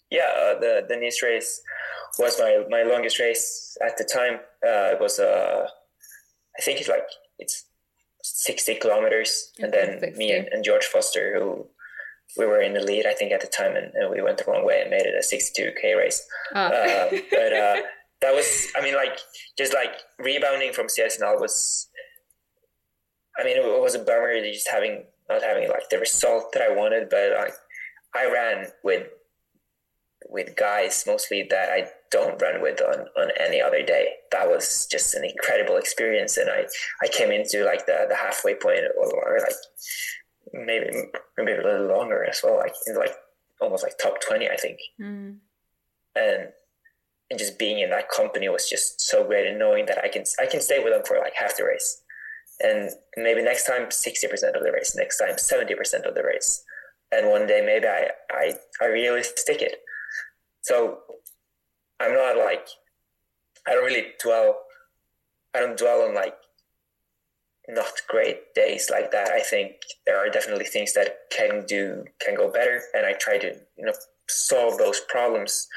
[0.10, 1.62] Yeah, uh, the the Nice race
[2.18, 4.36] was my my longest race at the time.
[4.66, 5.68] Uh, it was uh,
[6.58, 7.08] I think it's like
[7.40, 7.66] it's
[8.24, 9.52] 60 kilometers.
[9.60, 10.18] And then 60.
[10.18, 11.68] me and, and, George Foster, who
[12.38, 14.46] we were in the lead, I think, at the time, and, and we went the
[14.50, 16.26] wrong way and made it a 62K race.
[16.56, 16.60] Oh.
[16.60, 17.82] Uh, but uh,
[18.22, 19.20] that was, I mean, like,
[19.58, 21.90] just like rebounding from Sierre-Zinal was,
[23.38, 26.74] I mean, it was a bummer just having, not having like the result that I
[26.74, 27.54] wanted, but like,
[28.16, 29.08] I ran with
[30.30, 34.08] with guys mostly that I don't run with on, on any other day.
[34.32, 36.38] That was just an incredible experience.
[36.38, 36.66] And I,
[37.02, 39.56] I came into like the, the halfway point or, or like
[40.54, 40.88] maybe,
[41.38, 43.16] maybe a little longer as well, like in like
[43.62, 44.80] almost like top 20, I think.
[45.02, 45.38] Mm.
[46.16, 46.50] And,
[47.30, 50.24] and just being in that company was just so great and knowing that I can,
[50.40, 52.02] I can stay with them for like half the race.
[52.60, 56.64] And maybe next time 60% of the race, next time 70% of the race.
[57.12, 59.83] And one day maybe I, I, I really stick it
[60.64, 61.00] so
[62.00, 62.68] I'm not like
[63.68, 64.58] I don't really dwell
[65.54, 66.36] I don't dwell on like
[67.70, 69.30] not great days like that.
[69.30, 73.38] I think there are definitely things that can do can go better and I try
[73.38, 73.94] to, you know,
[74.28, 75.68] solve those problems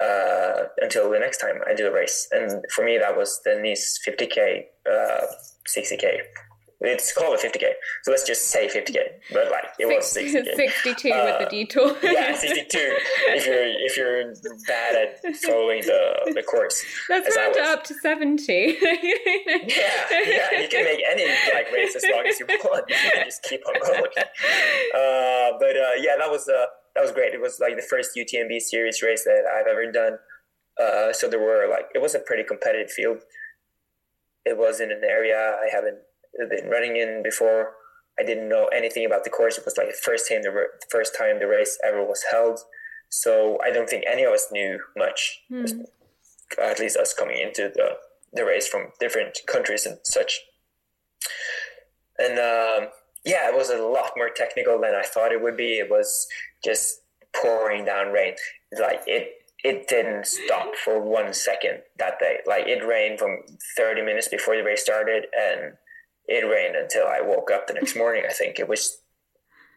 [0.00, 2.28] uh, until the next time I do a race.
[2.30, 5.26] And for me that was the Nice 50k, uh,
[5.66, 6.20] 60k
[6.80, 7.64] it's called a 50k.
[8.04, 8.98] So let's just say 50k,
[9.32, 10.54] but like it was 60k.
[10.54, 11.96] 62 uh, with the detour.
[12.02, 12.78] yeah, 62.
[12.78, 14.34] If you're if you're
[14.66, 16.84] bad at following the the course.
[17.08, 18.52] Let's round up to 70.
[18.82, 18.94] yeah,
[20.24, 22.84] yeah, you can make any like race as long as you want.
[22.88, 24.12] You can just keep on going.
[24.18, 27.34] Uh, but uh, yeah, that was uh, that was great.
[27.34, 30.18] It was like the first UTMB series race that I've ever done.
[30.80, 33.22] Uh, so there were like it was a pretty competitive field.
[34.44, 35.98] It was in an area I haven't
[36.50, 37.72] been running in before.
[38.18, 39.58] I didn't know anything about the course.
[39.58, 42.60] It was like the first time the first time the race ever was held.
[43.10, 45.40] So I don't think any of us knew much.
[45.50, 45.84] Mm.
[46.60, 47.96] At least us coming into the
[48.32, 50.40] the race from different countries and such.
[52.18, 52.90] And um,
[53.24, 55.78] yeah, it was a lot more technical than I thought it would be.
[55.78, 56.26] It was
[56.64, 57.02] just
[57.34, 58.34] pouring down rain.
[58.78, 62.38] Like it it didn't stop for one second that day.
[62.46, 63.40] Like it rained from
[63.76, 65.74] 30 minutes before the race started and
[66.28, 68.24] it rained until I woke up the next morning.
[68.28, 68.98] I think it was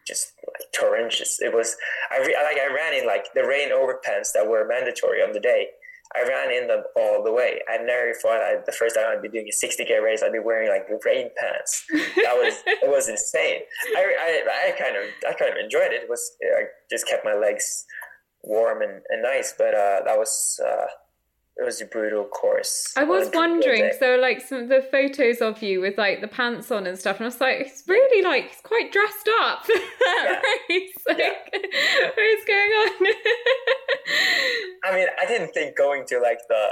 [0.07, 1.25] just like torrential.
[1.39, 1.75] It was
[2.11, 5.39] I re, like I ran in like the rain overpants that were mandatory on the
[5.39, 5.67] day.
[6.13, 7.61] I ran in them all the way.
[7.69, 10.39] I never thought I, the first time I'd be doing a 60k race, I'd be
[10.39, 11.85] wearing like rain pants.
[11.89, 13.61] That was it was insane.
[13.95, 16.03] I, I, I kind of I kind of enjoyed it.
[16.03, 17.85] It was I just kept my legs
[18.43, 20.85] warm and, and nice, but uh, that was uh,
[21.57, 22.93] it was a brutal course.
[22.95, 26.71] I was wondering, so like some of the photos of you with like the pants
[26.71, 29.73] on and stuff, and I was like, it's really like it's quite dressed up for
[29.99, 30.75] that yeah.
[30.75, 30.93] race.
[31.07, 32.09] Like, yeah.
[32.15, 32.91] what is going on?
[34.85, 36.65] I mean, I didn't think going to like the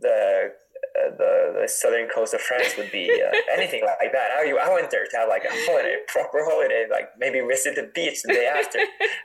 [0.00, 0.50] the
[0.98, 4.30] uh, the, the southern coast of France would be uh, anything like that.
[4.32, 7.90] I, I went there to have like a holiday, proper holiday, like maybe visit the
[7.94, 8.80] beach the day after.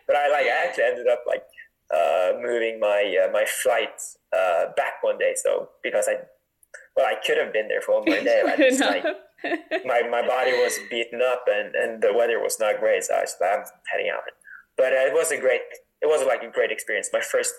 [0.06, 1.44] but I like I actually ended up like
[1.93, 4.02] uh, moving my uh, my flight
[4.36, 5.34] uh, back one day.
[5.36, 6.15] So because I,
[6.95, 8.41] well, I could have been there for one more day.
[8.45, 9.04] I just, like,
[9.86, 13.04] my my body was beaten up and, and the weather was not great.
[13.04, 14.24] So I was I'm heading out.
[14.78, 15.62] But uh, it was a great.
[16.02, 17.10] It was like a great experience.
[17.13, 17.54] My first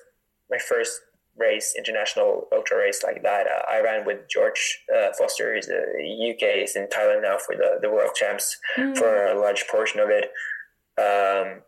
[0.50, 1.00] my first
[1.36, 3.46] race, international ultra race like that.
[3.46, 5.54] Uh, I ran with George uh, Foster.
[5.54, 6.60] He's a UK.
[6.60, 8.96] He's in Thailand now for the, the world champs mm.
[8.96, 10.30] for a large portion of it.
[10.98, 11.62] Um,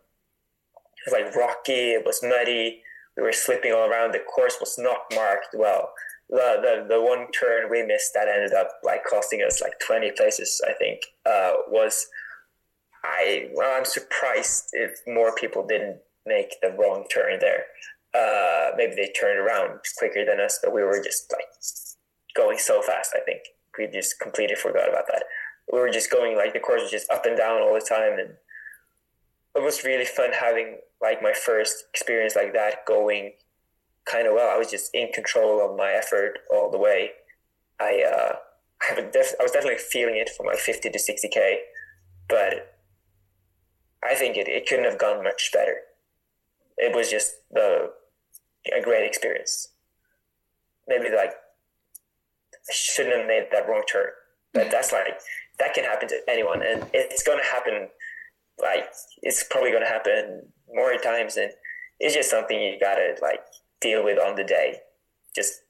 [1.05, 1.93] it was like rocky.
[1.93, 2.83] It was muddy.
[3.17, 4.13] We were slipping all around.
[4.13, 5.91] The course was not marked well.
[6.29, 10.11] The, the, the one turn we missed that ended up like costing us like 20
[10.11, 12.07] places, I think, uh, was
[13.03, 17.65] I, well, I'm surprised if more people didn't make the wrong turn there.
[18.13, 21.47] Uh, maybe they turned around quicker than us, but we were just like
[22.35, 23.13] going so fast.
[23.15, 23.41] I think
[23.77, 25.23] we just completely forgot about that.
[25.71, 28.19] We were just going like the course was just up and down all the time,
[28.19, 28.33] and
[29.55, 33.33] it was really fun having like my first experience like that going
[34.05, 34.49] kind of well.
[34.53, 37.11] I was just in control of my effort all the way.
[37.79, 38.33] I uh,
[38.81, 41.55] I, def- I was definitely feeling it from like 50 to 60k,
[42.27, 42.75] but
[44.03, 45.75] I think it, it couldn't have gone much better.
[46.77, 47.91] It was just the
[48.77, 49.69] a great experience.
[50.87, 54.07] Maybe like I shouldn't have made that wrong turn,
[54.53, 55.19] but that's like
[55.59, 57.89] that can happen to anyone, and it's going to happen.
[58.61, 58.89] Like
[59.21, 61.51] it's probably going to happen more times, and
[61.99, 63.41] it's just something you gotta like
[63.81, 64.77] deal with on the day.
[65.35, 65.61] Just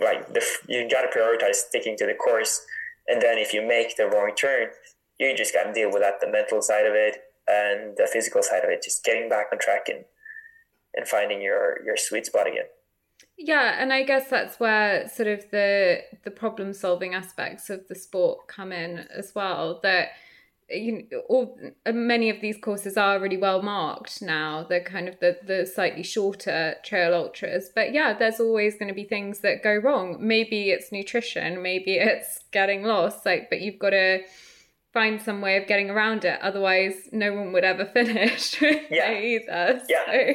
[0.00, 2.64] like the, you gotta prioritize sticking to the course,
[3.06, 4.68] and then if you make the wrong turn,
[5.18, 8.64] you just gotta deal with that the mental side of it and the physical side
[8.64, 8.82] of it.
[8.82, 10.04] Just getting back on track and
[10.94, 12.66] and finding your your sweet spot again.
[13.36, 17.94] Yeah, and I guess that's where sort of the the problem solving aspects of the
[17.94, 19.80] sport come in as well.
[19.82, 20.10] That
[20.70, 21.58] you know, all
[21.92, 24.64] many of these courses are really well marked now.
[24.68, 28.94] They're kind of the the slightly shorter trail ultras, but yeah, there's always going to
[28.94, 30.16] be things that go wrong.
[30.20, 33.26] Maybe it's nutrition, maybe it's getting lost.
[33.26, 34.20] Like, but you've got to
[34.94, 36.38] find some way of getting around it.
[36.40, 39.12] Otherwise, no one would ever finish yeah.
[39.12, 39.82] either.
[39.88, 40.04] Yeah.
[40.06, 40.32] So,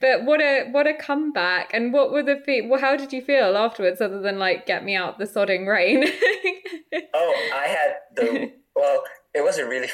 [0.00, 1.70] but what a what a comeback!
[1.74, 4.84] And what were the fe- well, How did you feel afterwards, other than like get
[4.84, 6.04] me out the sodding rain?
[7.12, 9.02] oh, I had the well.
[9.34, 9.88] It was a really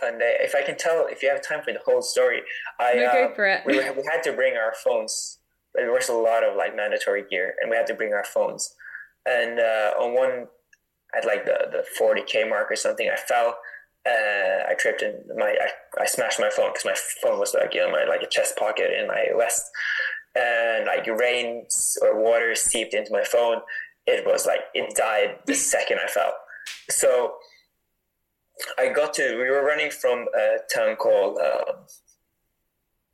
[0.00, 0.36] fun day.
[0.40, 2.42] If I can tell, if you have time for the whole story,
[2.80, 2.92] I
[3.24, 3.28] uh,
[3.66, 5.38] we, we had to bring our phones.
[5.74, 8.74] There was a lot of like mandatory gear, and we had to bring our phones.
[9.26, 10.48] And uh, on one
[11.16, 13.58] at like the, the 40k mark or something i fell
[14.06, 17.74] uh, i tripped and my I, I smashed my phone because my phone was like
[17.74, 19.70] know my like a chest pocket in my vest
[20.34, 21.66] and like rain
[22.02, 23.58] or water seeped into my phone
[24.06, 26.32] it was like it died the second i fell
[26.90, 27.34] so
[28.78, 31.72] i got to we were running from a town called uh,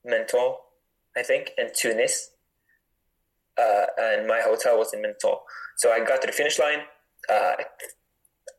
[0.04, 0.54] menton
[1.16, 2.30] i think into Nice
[3.58, 5.36] uh, and my hotel was in menton
[5.76, 6.80] so i got to the finish line
[7.28, 7.52] uh,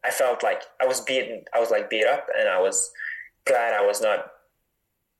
[0.03, 1.43] I felt like I was beaten.
[1.53, 2.91] I was like beat up, and I was
[3.45, 4.25] glad I was not.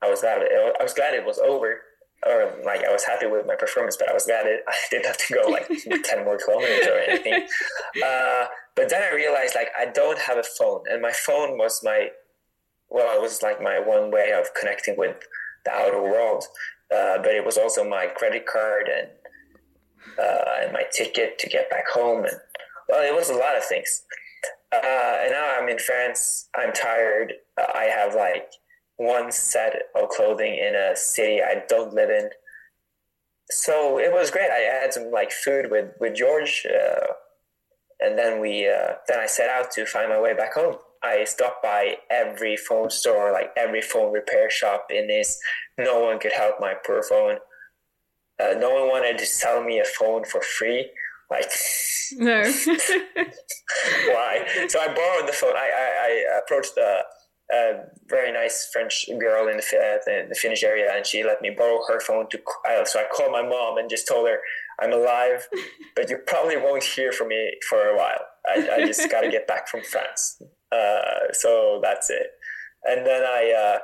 [0.02, 0.42] I was glad.
[0.42, 1.82] It, I was glad it was over,
[2.26, 5.06] or like I was happy with my performance, but I was glad it, I didn't
[5.06, 5.68] have to go like
[6.04, 7.48] ten more kilometers or anything.
[8.04, 8.46] Uh,
[8.76, 12.10] but then I realized like I don't have a phone, and my phone was my
[12.90, 15.16] well, it was like my one way of connecting with
[15.66, 16.46] the outer world.
[16.94, 19.08] Uh, but it was also my credit card and
[20.20, 22.36] uh, and my ticket to get back home and
[22.90, 24.04] well, it was a lot of things.
[24.74, 26.50] Uh, and now I'm in France.
[26.56, 27.34] I'm tired.
[27.58, 28.52] I have like
[28.98, 32.30] one set of clothing in a city I don't live in.
[33.50, 34.50] So it was great.
[34.50, 37.08] I had some like food with with George, uh,
[38.02, 40.76] and then we uh, then I set out to find my way back home.
[41.04, 45.40] I stopped by every phone store, like every phone repair shop in this.
[45.78, 47.38] No one could help my poor phone.
[48.40, 50.90] Uh, no one wanted to sell me a phone for free.
[51.30, 51.50] Like,
[52.14, 52.42] no.
[54.08, 54.46] why?
[54.68, 55.56] So I borrowed the phone.
[55.56, 57.04] I, I, I approached a,
[57.54, 57.74] a,
[58.08, 61.52] very nice French girl in the, uh, the, the, finish area, and she let me
[61.52, 62.28] borrow her phone.
[62.30, 62.40] To
[62.70, 64.40] uh, so I called my mom and just told her
[64.82, 65.48] I'm alive,
[65.96, 68.26] but you probably won't hear from me for a while.
[68.48, 70.42] I, I just got to get back from France.
[70.72, 72.28] Uh, so that's it.
[72.84, 73.80] And then I uh,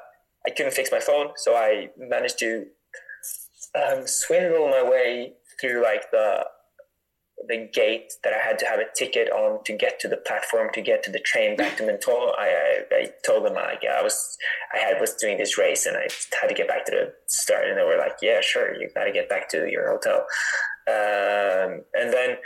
[0.46, 2.66] I couldn't fix my phone, so I managed to
[3.76, 6.46] um, swindle my way through like the
[7.48, 10.70] the gate that I had to have a ticket on to get to the platform
[10.74, 12.32] to get to the train back to Menton.
[12.38, 14.38] I, I, I told them like I was
[14.74, 16.08] I had was doing this race and I
[16.42, 19.04] had to get back to the start and they were like yeah sure you got
[19.04, 20.26] to get back to your hotel
[20.88, 22.38] um, and then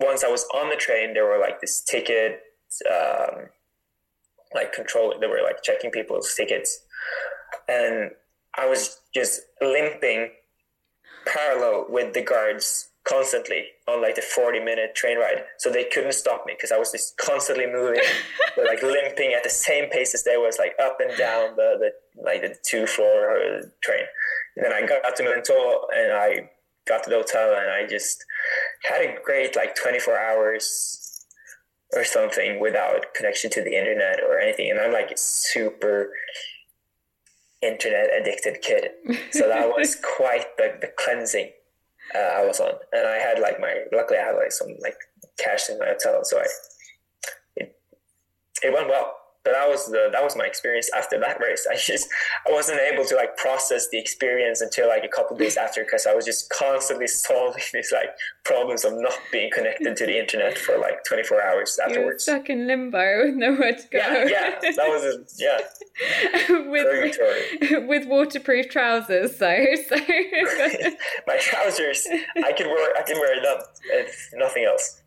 [0.00, 2.40] once I was on the train there were like this ticket
[2.90, 3.46] um,
[4.54, 6.80] like control they were like checking people's tickets.
[7.68, 8.10] And
[8.56, 10.30] I was just limping
[11.26, 15.44] parallel with the guards constantly on like the 40 minute train ride.
[15.58, 18.00] So they couldn't stop me because i was just constantly moving
[18.56, 22.22] like limping at the same pace as they was like up and down the, the
[22.22, 24.04] like the two floor uh, train.
[24.56, 26.50] And then i got to menton and i
[26.86, 28.24] got to the hotel and i just
[28.82, 31.26] had a great like 24 hours
[31.94, 34.70] or something without connection to the internet or anything.
[34.70, 36.10] And i'm like a super
[37.62, 38.90] internet addicted kid.
[39.30, 41.50] So that was quite the, the cleansing
[42.14, 44.96] uh, I was on, and I had like my luckily I had like some like
[45.38, 46.44] cash in my hotel, so I
[47.56, 47.76] it,
[48.62, 49.16] it went well.
[49.44, 51.66] But that was the that was my experience after that race.
[51.70, 52.08] I just
[52.48, 56.06] I wasn't able to like process the experience until like a couple days after because
[56.06, 58.10] I was just constantly solving these like
[58.44, 61.98] problems of not being connected to the internet for like 24 hours afterwards.
[61.98, 63.98] You were stuck in limbo with nowhere to go.
[63.98, 65.60] Yeah, yeah, that was a, yeah.
[66.70, 69.96] with with waterproof trousers, so so.
[71.26, 72.06] my trousers,
[72.42, 73.58] I can wear I can wear them.
[73.90, 75.02] If nothing else.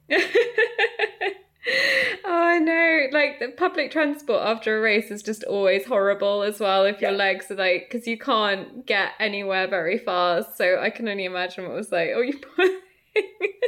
[2.25, 3.07] oh, I know.
[3.11, 6.85] Like the public transport after a race is just always horrible as well.
[6.85, 10.57] If your legs are like, because you can't get anywhere very fast.
[10.57, 12.09] So I can only imagine what it was like.
[12.15, 12.39] Oh, you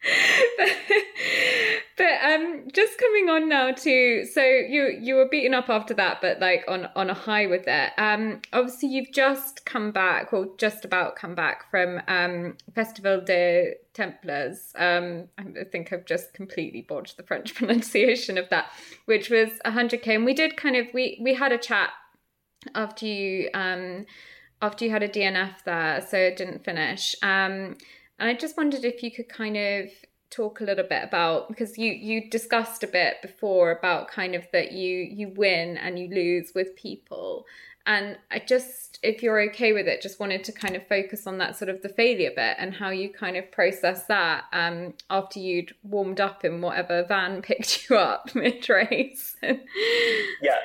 [1.96, 6.20] but, um just coming on now to so you you were beaten up after that
[6.20, 7.92] but like on on a high with it.
[7.98, 13.74] Um obviously you've just come back or just about come back from um festival de
[13.92, 14.72] templars.
[14.76, 18.70] Um i think i've just completely botched the french pronunciation of that
[19.06, 21.90] which was 100k and we did kind of we we had a chat
[22.74, 24.06] after you um
[24.62, 27.16] after you had a dnf there so it didn't finish.
[27.22, 27.76] Um
[28.18, 29.90] and I just wondered if you could kind of
[30.30, 34.46] talk a little bit about because you you discussed a bit before about kind of
[34.52, 37.46] that you you win and you lose with people.
[37.86, 41.38] And i just if you're okay with it just wanted to kind of focus on
[41.38, 45.38] that sort of the failure bit and how you kind of process that um after
[45.38, 50.58] you'd warmed up in whatever van picked you up mid race yeah.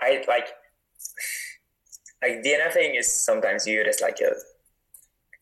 [0.00, 0.48] I like
[2.22, 4.32] like dnfing is sometimes viewed as like a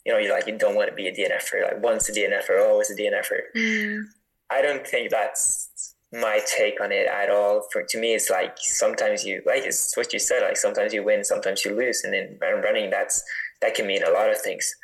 [0.04, 1.62] you know, you like you don't want to be a DNF DNFer.
[1.62, 3.40] Like once a DNFer, always a DNFer.
[3.56, 4.04] Mm.
[4.50, 7.66] I don't think that's my take on it at all.
[7.72, 10.42] For to me, it's like sometimes you like it's what you said.
[10.42, 13.22] Like sometimes you win, sometimes you lose, and in running, that's
[13.62, 14.74] that can mean a lot of things.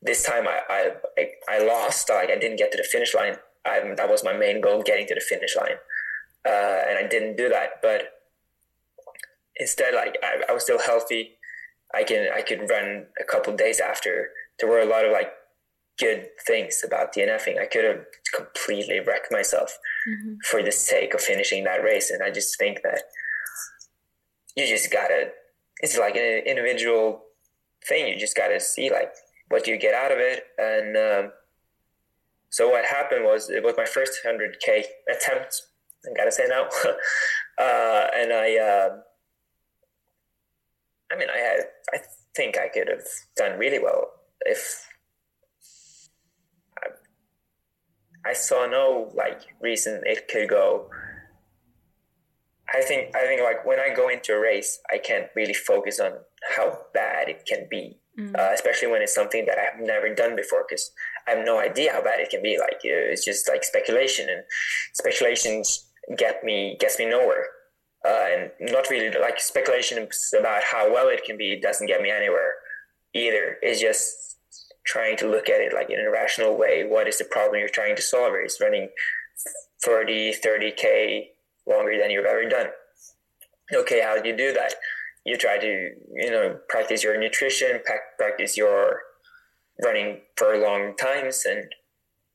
[0.00, 2.08] This time, I I I lost.
[2.08, 3.36] Like I didn't get to the finish line.
[3.66, 5.76] I, that was my main goal, getting to the finish line,
[6.46, 7.82] uh, and I didn't do that.
[7.82, 8.20] But
[9.56, 11.32] instead, like I, I was still healthy.
[11.92, 15.32] I can I could run a couple days after there were a lot of like
[15.98, 17.60] good things about DNFing.
[17.60, 18.04] I could have
[18.34, 19.76] completely wrecked myself
[20.08, 20.34] mm-hmm.
[20.44, 22.10] for the sake of finishing that race.
[22.10, 23.02] And I just think that
[24.56, 25.30] you just gotta,
[25.80, 27.24] it's like an individual
[27.86, 28.08] thing.
[28.08, 29.12] You just gotta see like
[29.48, 30.44] what you get out of it.
[30.56, 31.32] And um,
[32.50, 35.62] so what happened was it was my first 100K attempt.
[36.06, 36.68] I gotta say now.
[37.58, 38.96] uh, and I, uh,
[41.10, 41.60] I mean, I had,
[41.92, 41.98] I
[42.36, 43.04] think I could have
[43.36, 44.12] done really well
[44.42, 44.88] if
[46.78, 50.90] I, I saw no like reason it could go.
[52.72, 56.00] I think I think like when I go into a race, I can't really focus
[56.00, 56.12] on
[56.56, 58.38] how bad it can be, mm.
[58.38, 60.92] uh, especially when it's something that I've never done before, because
[61.26, 62.58] I have no idea how bad it can be.
[62.58, 64.42] Like it's just like speculation, and
[64.92, 65.86] speculations
[66.16, 67.46] get me gets me nowhere,
[68.06, 70.06] uh, and not really like speculation
[70.38, 72.52] about how well it can be doesn't get me anywhere
[73.14, 73.56] either.
[73.62, 74.36] It's just
[74.86, 76.86] trying to look at it like in a rational way.
[76.88, 78.32] What is the problem you're trying to solve?
[78.36, 78.88] It's running
[79.84, 81.26] 30, 30K
[81.66, 82.68] longer than you've ever done.
[83.74, 84.74] Okay, how do you do that?
[85.24, 87.80] You try to, you know, practice your nutrition,
[88.18, 89.02] practice your
[89.84, 91.64] running for long times, and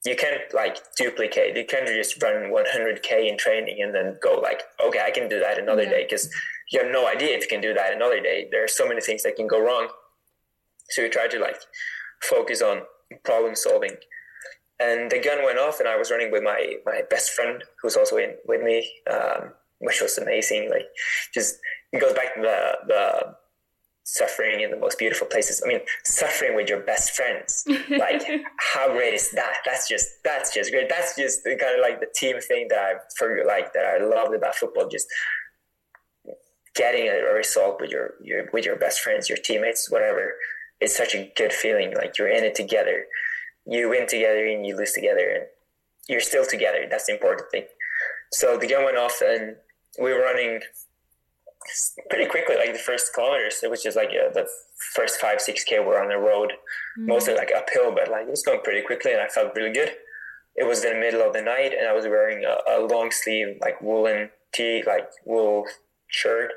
[0.05, 1.55] you can't like duplicate.
[1.57, 5.39] You can't just run 100K in training and then go like, okay, I can do
[5.39, 5.89] that another yeah.
[5.89, 6.29] day because
[6.71, 8.47] you have no idea if you can do that another day.
[8.51, 9.87] There are so many things that can go wrong.
[10.93, 11.57] So we tried to like
[12.21, 12.81] focus on
[13.23, 13.95] problem solving.
[14.79, 17.95] And the gun went off, and I was running with my my best friend, who's
[17.95, 20.69] also in with me, um, which was amazing.
[20.69, 20.87] Like,
[21.33, 21.57] just
[21.91, 23.35] it goes back to the the
[24.05, 25.61] suffering in the most beautiful places.
[25.63, 27.65] I mean, suffering with your best friends.
[27.89, 28.23] Like,
[28.57, 29.57] how great is that?
[29.65, 30.89] That's just that's just great.
[30.89, 34.03] That's just the, kind of like the team thing that I for like that I
[34.03, 34.89] loved about football.
[34.89, 35.07] Just
[36.75, 40.33] getting a result with your your with your best friends, your teammates, whatever
[40.83, 41.93] it's such a good feeling.
[41.95, 43.05] Like you're in it together.
[43.65, 45.45] You win together and you lose together, and
[46.09, 46.85] you're still together.
[46.89, 47.65] That's the important thing.
[48.31, 49.55] So the gun went off, and
[49.99, 50.59] we were running
[52.09, 53.61] pretty quickly, like the first kilometers.
[53.63, 54.45] It was just like uh, the
[54.95, 57.07] first five, six k were on the road, mm-hmm.
[57.07, 59.91] mostly like uphill, but like it was going pretty quickly, and I felt really good.
[60.55, 63.11] It was in the middle of the night, and I was wearing a, a long
[63.11, 65.65] sleeve, like woolen tee, like wool
[66.07, 66.51] shirt.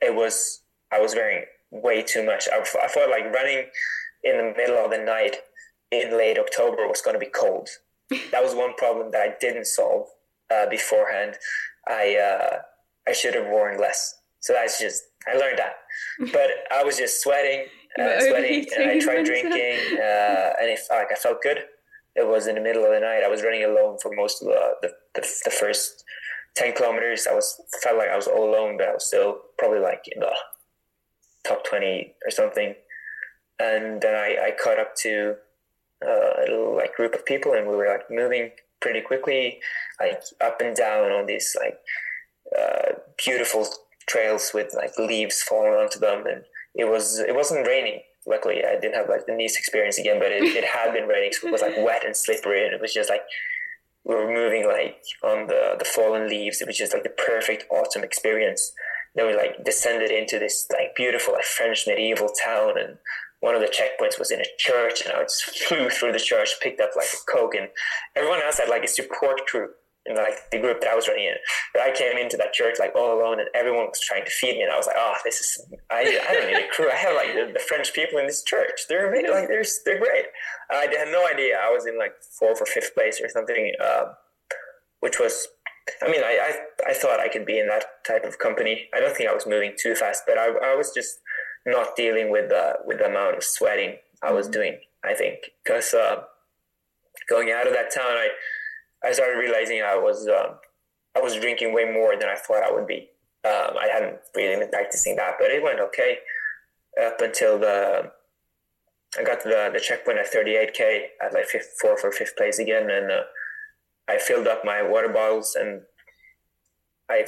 [0.00, 0.60] It was
[0.92, 2.48] I was wearing way too much.
[2.52, 3.66] I, I thought like running
[4.24, 5.36] in the middle of the night
[5.90, 7.68] in late October was going to be cold.
[8.32, 10.08] that was one problem that I didn't solve
[10.50, 11.36] uh, beforehand.
[11.86, 12.56] I uh,
[13.08, 14.16] I should have worn less.
[14.40, 15.76] So that's just I learned that.
[16.32, 17.66] But I was just sweating,
[17.98, 21.58] uh, sweating, and I tried drinking, uh, and if like I felt good.
[22.16, 23.22] It was in the middle of the night.
[23.24, 26.04] I was running alone for most of the the, the, the first
[26.56, 29.80] 10 kilometers, I was felt like I was all alone, but I was still probably
[29.80, 30.32] like in the
[31.46, 32.74] top 20 or something.
[33.58, 35.36] And then I, I caught up to
[36.04, 39.60] uh, a little like group of people and we were like moving pretty quickly,
[40.00, 41.78] like up and down on these like
[42.58, 43.66] uh, beautiful
[44.06, 46.26] trails with like leaves falling onto them.
[46.26, 48.00] And it was, it wasn't raining.
[48.26, 51.32] Luckily, I didn't have like the Nice experience again, but it, it had been raining.
[51.32, 53.22] So it was like wet and slippery and it was just like,
[54.04, 56.60] we were moving like on the, the fallen leaves.
[56.60, 58.72] It was just like the perfect autumn experience.
[59.14, 62.98] Then we like descended into this like beautiful like French medieval town and
[63.40, 66.50] one of the checkpoints was in a church and I just flew through the church,
[66.62, 67.68] picked up like a Coke and
[68.14, 69.68] everyone else had like a support crew
[70.06, 71.34] in like the group that I was running in.
[71.72, 74.56] But I came into that church like all alone and everyone was trying to feed
[74.56, 76.90] me and I was like, oh, this is, I, I don't need a crew.
[76.90, 78.82] I have like the, the French people in this church.
[78.88, 80.26] They're like, they're, they're great.
[80.70, 81.58] I had no idea.
[81.62, 84.04] I was in like fourth or fifth place or something, uh,
[85.00, 85.48] which was,
[86.02, 86.52] I mean, I,
[86.86, 88.88] I, I thought I could be in that type of company.
[88.94, 91.20] I don't think I was moving too fast, but I, I was just,
[91.66, 94.52] not dealing with the with the amount of sweating I was mm-hmm.
[94.52, 94.78] doing.
[95.04, 96.22] I think because uh,
[97.28, 98.28] going out of that town, I
[99.04, 100.56] I started realizing I was um,
[101.16, 103.08] I was drinking way more than I thought I would be.
[103.44, 106.18] Um, I hadn't really been practicing that, but it went okay
[107.02, 108.12] up until the
[109.18, 112.58] I got to the, the checkpoint at 38k at like fifth, fourth or fifth place
[112.58, 113.22] again, and uh,
[114.10, 115.82] I filled up my water bottles and
[117.08, 117.26] I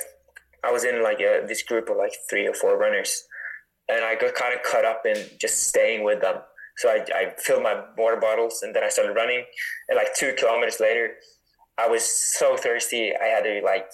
[0.65, 3.25] I was in like a, this group of like three or four runners,
[3.89, 6.37] and I got kind of caught up in just staying with them.
[6.77, 9.45] So I, I filled my water bottles and then I started running.
[9.89, 11.15] And like two kilometers later,
[11.77, 13.13] I was so thirsty.
[13.15, 13.87] I had to like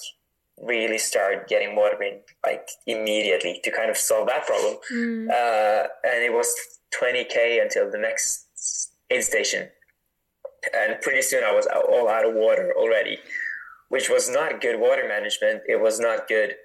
[0.59, 4.76] really start getting water in like immediately to kind of solve that problem.
[4.93, 5.28] Mm.
[5.28, 6.55] Uh, and it was
[7.01, 9.68] 20k until the next aid station.
[10.74, 13.18] And pretty soon I was all out of water already,
[13.88, 15.62] which was not good water management.
[15.68, 16.56] It was not good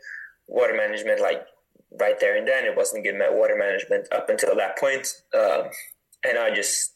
[0.47, 1.45] water management like
[1.99, 2.65] right there and then.
[2.65, 5.07] It wasn't good water management up until that point.
[5.33, 5.69] Um,
[6.25, 6.93] and I just,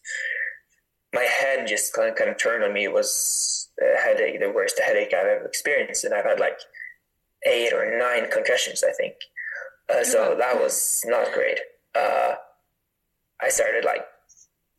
[1.13, 2.85] my head just kind of, kind of turned on me.
[2.85, 6.03] It was a headache, the worst headache I've ever experienced.
[6.03, 6.59] And I've had like
[7.45, 9.15] eight or nine concussions, I think.
[9.89, 11.59] Uh, so that was not great.
[11.95, 12.35] Uh,
[13.41, 14.03] I started like,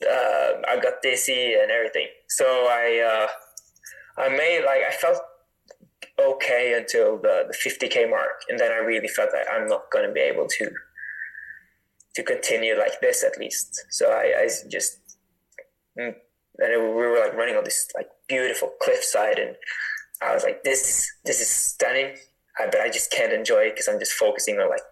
[0.04, 2.08] uh, I got dizzy and everything.
[2.28, 3.26] So I,
[4.18, 5.20] uh, I made like, I felt
[6.18, 10.12] okay until the, the 50k mark and then i really felt that i'm not to
[10.12, 10.70] be able to
[12.14, 14.98] to continue like this at least so i, I just
[15.98, 16.14] mm,
[16.58, 19.54] and it, we were like running on this like beautiful cliffside and
[20.22, 22.16] i was like this this is stunning
[22.58, 24.82] but i just can't enjoy it because i'm just focusing on like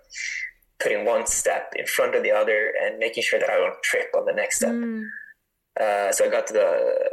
[0.81, 4.09] putting one step in front of the other and making sure that i don't trip
[4.17, 4.73] on the next step.
[4.73, 5.05] Mm.
[5.81, 7.11] uh, so i got to the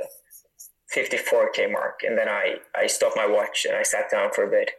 [0.95, 4.49] 54k mark and then i i stopped my watch and i sat down for a
[4.49, 4.71] bit.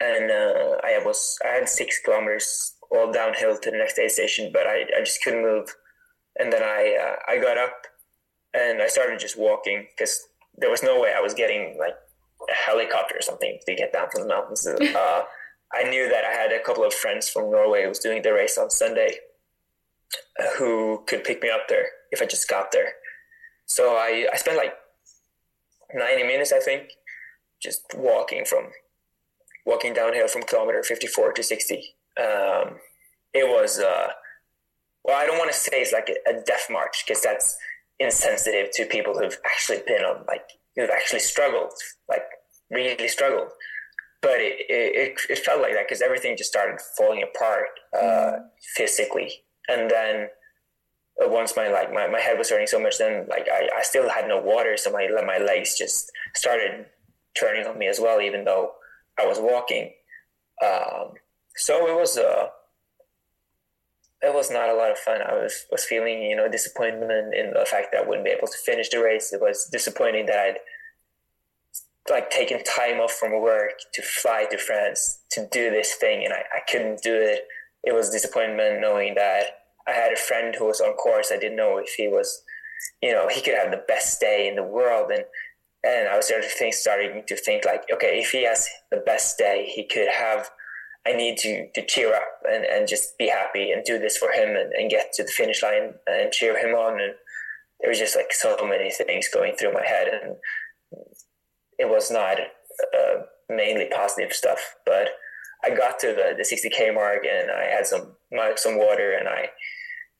[0.00, 4.50] And uh, i was i had six kilometers all downhill to the next aid station
[4.52, 5.74] but i, I just couldn't move.
[6.38, 7.76] And then i uh, i got up
[8.54, 11.94] and i started just walking because there was no way i was getting like
[12.48, 14.66] a helicopter or something to get down from the mountains.
[14.98, 15.22] Uh,
[15.74, 18.32] i knew that i had a couple of friends from norway who was doing the
[18.32, 19.16] race on sunday
[20.40, 22.92] uh, who could pick me up there if i just got there
[23.68, 24.74] so I, I spent like
[25.94, 26.90] 90 minutes, I think,
[27.62, 28.70] just walking from
[29.66, 31.74] walking downhill from kilometer 54 to 60.
[32.18, 32.78] Um,
[33.34, 34.08] it was, uh,
[35.04, 37.56] well, I don't want to say it's like a, a death march because that's
[38.00, 41.72] insensitive to people who've actually been on, like, who've actually struggled,
[42.08, 42.24] like,
[42.70, 43.50] really struggled.
[44.20, 47.66] But it, it, it felt like that because everything just started falling apart
[47.96, 48.38] uh, mm.
[48.74, 49.30] physically.
[49.68, 50.28] And then
[51.22, 53.82] uh, once my like my, my head was hurting so much then like I, I
[53.82, 56.86] still had no water so my my legs just started
[57.38, 58.72] turning on me as well even though
[59.18, 59.92] I was walking
[60.64, 61.12] um,
[61.56, 62.48] so it was uh
[64.22, 67.52] it was not a lot of fun I was was feeling you know disappointment in
[67.52, 70.38] the fact that I wouldn't be able to finish the race it was disappointing that
[70.38, 70.58] I'd
[72.10, 76.32] like taking time off from work to fly to France to do this thing and
[76.32, 77.44] I, I couldn't do it
[77.84, 79.44] it was disappointment knowing that
[79.88, 81.32] I had a friend who was on course.
[81.32, 82.42] I didn't know if he was,
[83.02, 85.10] you know, he could have the best day in the world.
[85.10, 85.24] And
[85.84, 88.96] and I was starting to think, starting to think like, okay, if he has the
[88.98, 90.50] best day he could have,
[91.06, 94.30] I need to to cheer up and, and just be happy and do this for
[94.30, 97.00] him and, and get to the finish line and cheer him on.
[97.00, 97.14] And
[97.80, 100.36] there was just like so many things going through my head, and
[101.78, 105.08] it was not uh, mainly positive stuff, but.
[105.60, 108.12] I got to the, the 60k mark and I had some
[108.54, 109.48] some water and I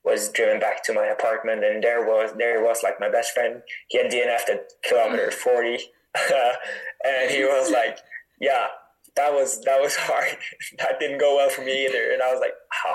[0.09, 3.62] was driven back to my apartment, and there was there was like my best friend.
[3.88, 5.78] He had DNF'd at kilometer forty,
[7.04, 7.98] and he was like
[8.40, 8.68] yeah,
[9.16, 10.36] that was that was hard.
[10.78, 12.12] that didn't go well for me either.
[12.12, 12.54] And I was like,
[12.86, 12.94] oh,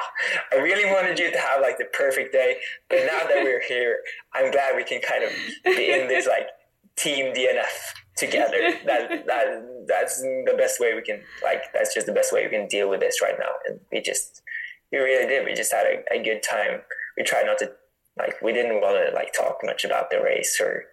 [0.52, 2.58] I really wanted you to have like the perfect day.
[2.90, 4.00] But now that we're here,
[4.34, 5.32] I'm glad we can kind of
[5.64, 6.48] be in this like
[6.96, 8.78] team DNF together.
[8.86, 11.64] that that that's the best way we can like.
[11.74, 13.52] That's just the best way we can deal with this right now.
[13.68, 14.42] And we just
[14.92, 15.46] we really did.
[15.46, 16.82] We just had a, a good time.
[17.18, 17.72] We tried not to
[18.18, 20.86] like we didn't want to like talk much about the race or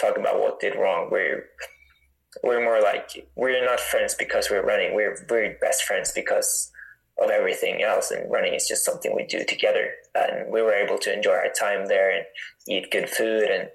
[0.00, 1.08] talk about what did wrong.
[1.10, 1.46] We're
[2.42, 4.94] we're more like we're not friends because we're running.
[4.94, 6.70] We're we're best friends because
[7.20, 8.10] of everything else.
[8.10, 9.92] And running is just something we do together.
[10.14, 12.24] And we were able to enjoy our time there and
[12.68, 13.68] eat good food and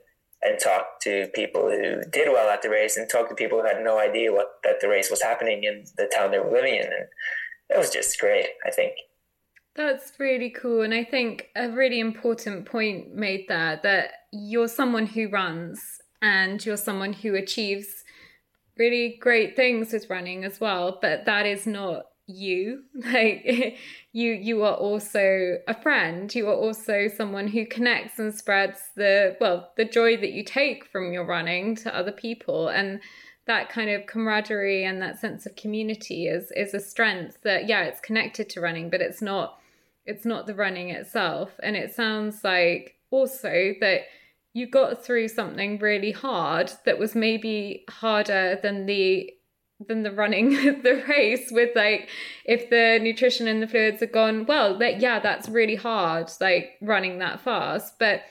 [0.44, 3.68] and talk to people who did well at the race and talk to people who
[3.68, 6.76] had no idea what that the race was happening in the town they were living
[6.76, 6.86] in.
[6.86, 7.08] And
[7.70, 8.48] it was just great.
[8.66, 8.94] I think.
[9.76, 10.82] That's really cool.
[10.82, 15.82] And I think a really important point made there that you're someone who runs
[16.22, 18.04] and you're someone who achieves
[18.78, 21.00] really great things with running as well.
[21.02, 22.84] But that is not you.
[22.96, 23.78] Like
[24.12, 26.34] you you are also a friend.
[26.34, 30.86] You are also someone who connects and spreads the well the joy that you take
[30.86, 32.70] from your running to other people.
[32.70, 33.02] And
[33.46, 37.84] that kind of camaraderie and that sense of community is is a strength that yeah
[37.84, 39.60] it's connected to running but it's not
[40.06, 41.52] it's not the running itself.
[41.62, 44.02] And it sounds like also that
[44.54, 49.32] you got through something really hard that was maybe harder than the
[49.88, 50.50] than the running
[50.84, 52.10] the race with like
[52.46, 56.72] if the nutrition and the fluids are gone well that yeah that's really hard like
[56.82, 57.98] running that fast.
[58.00, 58.22] But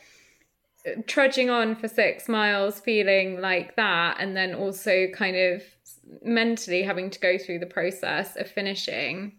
[0.86, 5.62] uh, trudging on for six miles feeling like that and then also kind of
[6.22, 9.32] mentally having to go through the process of finishing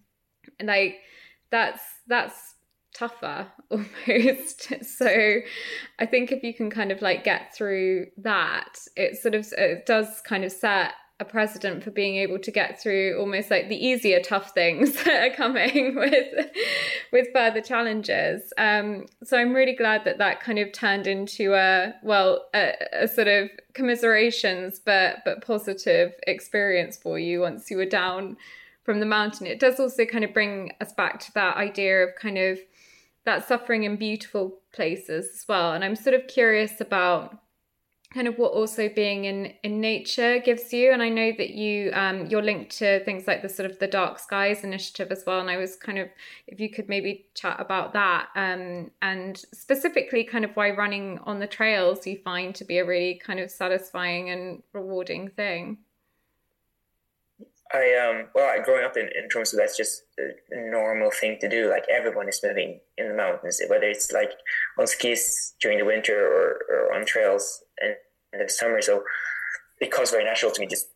[0.61, 0.97] like
[1.51, 2.55] that's that's
[2.95, 4.71] tougher almost.
[4.83, 5.39] So
[5.99, 9.85] i think if you can kind of like get through that it sort of it
[9.85, 10.93] does kind of set
[11.23, 15.31] a precedent for being able to get through almost like the easier tough things that
[15.31, 16.27] are coming with
[17.11, 21.93] with further challenges um, so i'm really glad that that kind of turned into a
[22.03, 27.85] well a, a sort of commiserations but but positive experience for you once you were
[27.85, 28.37] down
[28.83, 29.47] from the mountain.
[29.47, 32.59] It does also kind of bring us back to that idea of kind of
[33.25, 35.71] that suffering in beautiful places as well.
[35.71, 37.39] And I'm sort of curious about
[38.13, 40.91] kind of what also being in in nature gives you.
[40.91, 43.87] And i know that you um you're linked to things like the sort of the
[43.87, 45.39] dark skies initiative as well.
[45.39, 46.09] And i was kind of
[46.47, 51.39] if you could maybe chat about that um and specifically kind of why running on
[51.39, 55.77] the trails you find to be a really kind of satisfying and rewarding thing.
[57.73, 61.49] I um well, I, growing up in, in Tromsø, that's just a normal thing to
[61.49, 61.69] do.
[61.69, 64.31] Like everyone is moving in the mountains, whether it's like
[64.77, 67.95] on skis during the winter or, or on trails in,
[68.33, 68.81] in the summer.
[68.81, 69.03] So
[69.79, 70.87] it comes very natural to me just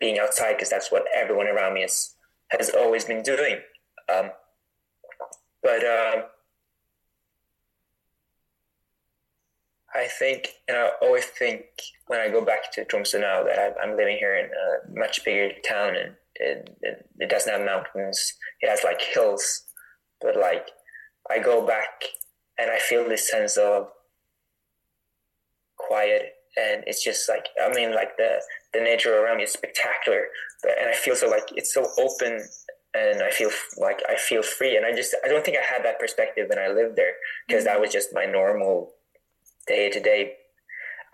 [0.00, 2.14] being outside because that's what everyone around me is,
[2.50, 3.58] has always been doing.
[4.12, 4.30] Um,
[5.62, 6.24] but um,
[9.94, 11.64] I think, and I always think
[12.06, 15.54] when I go back to Tromsø now that I'm living here in a much bigger
[15.66, 18.34] town and it, it, it, doesn't have mountains.
[18.60, 19.64] It has like hills,
[20.20, 20.68] but like
[21.30, 22.04] I go back
[22.58, 23.88] and I feel this sense of
[25.90, 26.22] quiet
[26.56, 28.40] and it's just like I mean like the
[28.72, 30.22] the nature around me is spectacular,
[30.64, 32.40] and I feel so like it's so open
[32.94, 35.84] and I feel like I feel free and I just I don't think I had
[35.84, 37.14] that perspective when I lived there
[37.46, 38.92] because that was just my normal
[39.66, 40.32] day to day,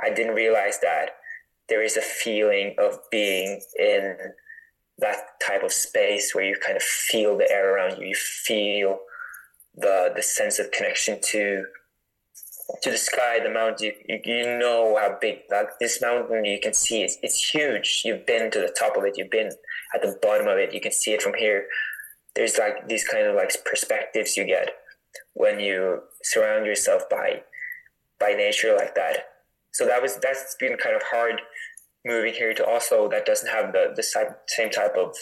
[0.00, 1.10] I didn't realize that
[1.68, 4.16] there is a feeling of being in
[4.98, 8.08] that type of space where you kind of feel the air around you.
[8.08, 8.98] You feel
[9.74, 11.64] the the sense of connection to
[12.82, 13.92] to the sky, the mountain.
[14.08, 16.44] You, you know how big like this mountain.
[16.44, 18.02] You can see it's it's huge.
[18.04, 19.14] You've been to the top of it.
[19.16, 19.50] You've been
[19.94, 20.74] at the bottom of it.
[20.74, 21.66] You can see it from here.
[22.34, 24.70] There's like these kind of like perspectives you get
[25.34, 27.42] when you surround yourself by
[28.18, 29.28] by nature like that.
[29.72, 31.40] So that was that's been kind of hard
[32.04, 35.14] moving here to Oslo that doesn't have the the same type of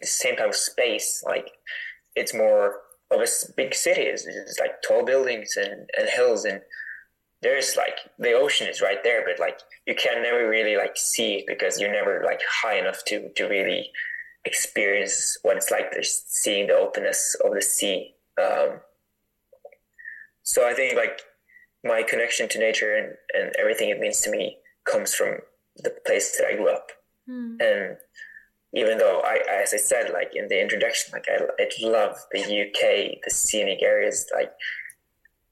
[0.00, 1.22] the same type of space.
[1.26, 1.50] Like
[2.14, 2.80] it's more
[3.10, 3.26] of a
[3.56, 4.02] big city.
[4.02, 6.60] It's, it's like tall buildings and, and hills and
[7.42, 11.34] there's like the ocean is right there, but like you can never really like see
[11.34, 13.90] it because you're never like high enough to to really
[14.46, 18.14] experience what it's like just seeing the openness of the sea.
[18.42, 18.80] Um,
[20.42, 21.20] so I think like
[21.84, 25.36] my connection to nature and, and everything it means to me comes from
[25.76, 26.92] the place that I grew up.
[27.28, 27.60] Mm.
[27.60, 27.96] And
[28.74, 32.40] even though I, as I said, like in the introduction, like I, I love the
[32.40, 34.52] UK, the scenic areas, like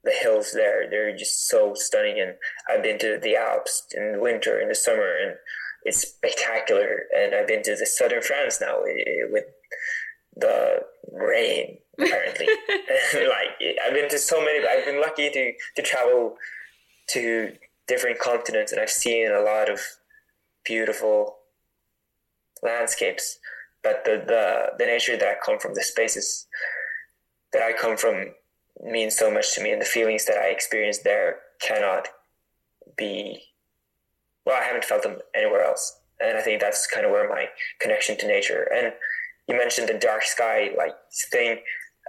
[0.05, 2.21] the hills there, they're just so stunning.
[2.21, 2.35] And
[2.69, 5.37] I've been to the Alps in the winter, in the summer, and
[5.85, 7.05] it's spectacular.
[7.17, 9.45] And I've been to the southern France now eh, with
[10.37, 10.81] the
[11.13, 12.47] rain apparently.
[13.15, 14.67] like I've been to so many.
[14.67, 16.37] I've been lucky to to travel
[17.11, 17.53] to
[17.87, 19.81] different continents, and I've seen a lot of
[20.65, 21.37] beautiful
[22.63, 23.39] landscapes.
[23.83, 26.47] But the the the nature that I come from, the spaces
[27.53, 28.35] that I come from,
[28.83, 32.09] means so much to me, and the feelings that I experience there cannot
[32.97, 33.43] be.
[34.45, 37.47] Well, I haven't felt them anywhere else, and I think that's kind of where my
[37.81, 38.93] connection to nature and
[39.49, 40.95] you mentioned the dark sky like
[41.33, 41.59] thing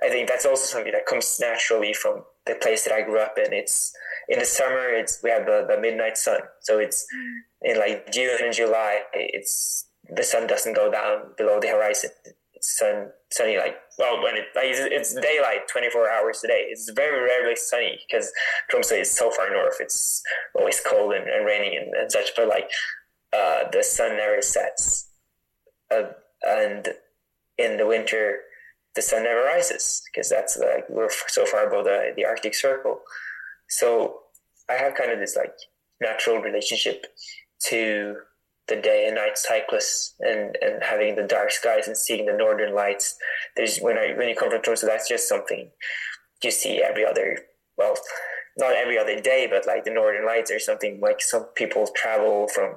[0.04, 3.38] I think that's also something that comes naturally from the place that I grew up
[3.38, 3.54] in.
[3.54, 3.94] It's
[4.28, 4.90] in the summer.
[4.90, 7.72] It's we have the, the midnight sun, so it's mm.
[7.72, 9.02] in like June and July.
[9.14, 12.12] It's the sun doesn't go down below the horizon.
[12.54, 16.68] It's sun sunny like well when it like it's, daylight twenty four hours a day.
[16.70, 18.32] It's very rarely sunny because
[18.72, 19.78] Tromsø is so far north.
[19.80, 20.22] It's
[20.56, 22.32] always cold and, and raining and, and such.
[22.36, 22.70] But like
[23.34, 25.10] uh, the sun never sets,
[25.92, 26.04] uh,
[26.48, 26.90] and
[27.58, 28.40] in the winter
[28.96, 33.02] the sun never rises because that's like we're so far above the, the Arctic Circle.
[33.68, 34.20] So
[34.70, 35.54] I have kind of this like
[36.00, 37.08] natural relationship
[37.68, 38.18] to
[38.68, 42.74] the day and night cycles and, and having the dark skies and seeing the northern
[42.74, 43.16] lights.
[43.56, 45.70] There's when I when you come from Tromsø, that's just something
[46.44, 47.40] you see every other
[47.78, 47.96] well,
[48.58, 52.48] not every other day, but like the northern lights are something like some people travel
[52.48, 52.76] from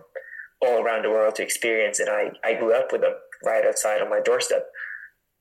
[0.62, 3.12] all around the world to experience and I, I grew up with them
[3.44, 4.66] right outside on my doorstep.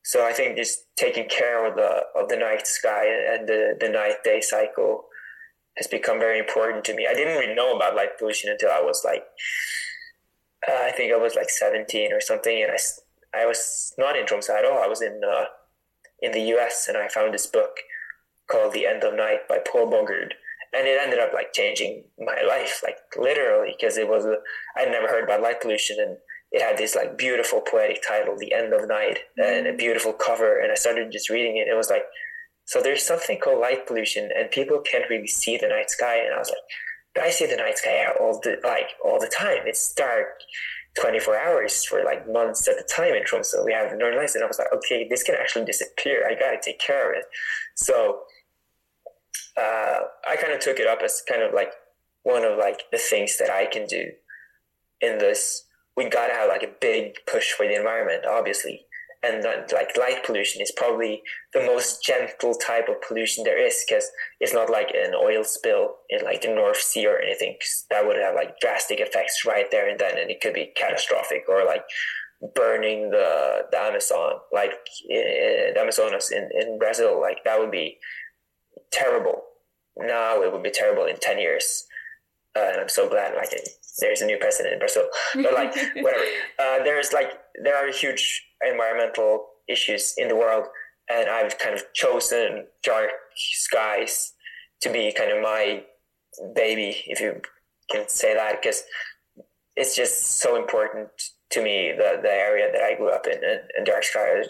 [0.03, 3.89] So I think just taking care of the of the night sky and the, the
[3.89, 5.05] night day cycle
[5.77, 7.07] has become very important to me.
[7.09, 9.23] I didn't really know about light pollution until I was like,
[10.69, 14.25] uh, I think I was like 17 or something, and I, I was not in
[14.25, 14.81] Tromsø at all.
[14.81, 15.45] I was in uh,
[16.21, 16.85] in the U.S.
[16.87, 17.71] and I found this book
[18.49, 20.33] called The End of Night by Paul Bogard,
[20.73, 24.25] and it ended up like changing my life, like literally, because it was
[24.77, 26.17] I'd never heard about light pollution and
[26.55, 29.77] it had this like beautiful poetic title, The End of Night, and a mm.
[29.77, 30.59] beautiful cover.
[30.59, 31.67] And I started just reading it.
[31.67, 32.03] It was like,
[32.63, 36.17] so there's something called light pollution, and people can't really see the night sky.
[36.23, 36.57] And I was like,
[37.21, 39.63] I see the night sky all the like all the time.
[39.65, 40.27] It's dark.
[41.01, 43.65] 24 hours for like months at a time in Tromsø.
[43.65, 46.25] We have northern lights, and I was like, okay, this can actually disappear.
[46.25, 47.25] I gotta take care of it.
[47.75, 48.21] So
[49.57, 51.73] uh, I kind of took it up as kind of like
[52.23, 54.11] one of like the things that I can do
[55.01, 58.84] in this we gotta have like a big push for the environment, obviously.
[59.25, 61.21] And like light pollution is probably
[61.53, 64.09] the most gentle type of pollution there is because
[64.39, 67.55] it's not like an oil spill in like the North Sea or anything.
[67.89, 71.43] That would have like drastic effects right there and then, and it could be catastrophic
[71.49, 71.83] or like
[72.53, 74.73] burning the, the Amazon, like
[75.07, 77.97] the Amazonas in, in Brazil, like that would be
[78.91, 79.41] terrible.
[79.97, 81.85] Now it would be terrible in 10 years.
[82.55, 83.49] Uh, and I'm so glad like
[83.99, 85.07] there's a new president in Brazil.
[85.35, 86.23] But like whatever,
[86.59, 87.31] uh, there's like
[87.63, 90.65] there are huge environmental issues in the world,
[91.09, 94.33] and I've kind of chosen dark skies
[94.81, 95.83] to be kind of my
[96.53, 97.41] baby, if you
[97.91, 98.83] can say that, because
[99.75, 101.09] it's just so important
[101.51, 104.47] to me the the area that I grew up in, and, and dark skies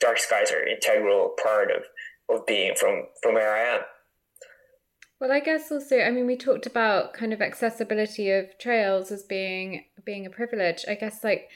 [0.00, 1.82] dark skies are integral part of
[2.28, 3.80] of being from from where I am.
[5.20, 9.22] Well, I guess also, I mean, we talked about kind of accessibility of trails as
[9.22, 10.84] being being a privilege.
[10.88, 11.48] I guess like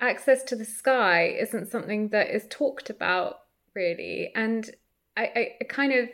[0.00, 3.40] access to the sky isn't something that is talked about
[3.74, 4.70] really, and
[5.16, 6.08] I, I kind of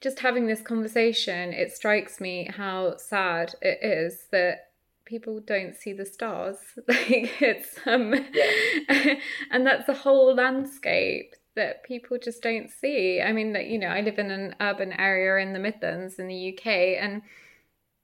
[0.00, 4.70] just having this conversation, it strikes me how sad it is that
[5.04, 6.56] people don't see the stars.
[6.88, 9.14] Like it's um, yeah.
[9.50, 13.20] and that's a whole landscape that people just don't see.
[13.20, 16.28] I mean, that you know, I live in an urban area in the Midlands in
[16.28, 16.66] the UK,
[17.00, 17.22] and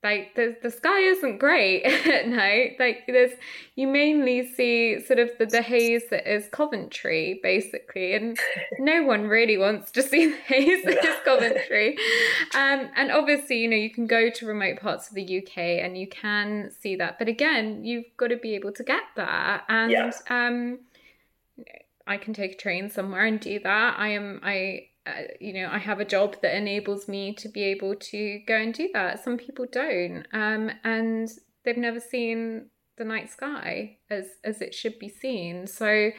[0.07, 2.77] like the the sky isn't great at night.
[2.79, 3.33] Like there's
[3.75, 8.39] you mainly see sort of the, the haze that is Coventry basically, and
[8.79, 11.97] no one really wants to see the haze that is Coventry.
[12.55, 15.99] Um, and obviously, you know, you can go to remote parts of the UK and
[15.99, 19.91] you can see that, but again, you've got to be able to get there, and
[19.91, 20.13] yeah.
[20.31, 20.79] um
[22.07, 23.99] I can take a train somewhere and do that.
[23.99, 27.63] I am I uh, you know I have a job that enables me to be
[27.65, 29.23] able to go and do that.
[29.23, 31.29] Some people don't, um, and
[31.65, 35.67] they've never seen the night sky as as it should be seen.
[35.67, 36.11] So,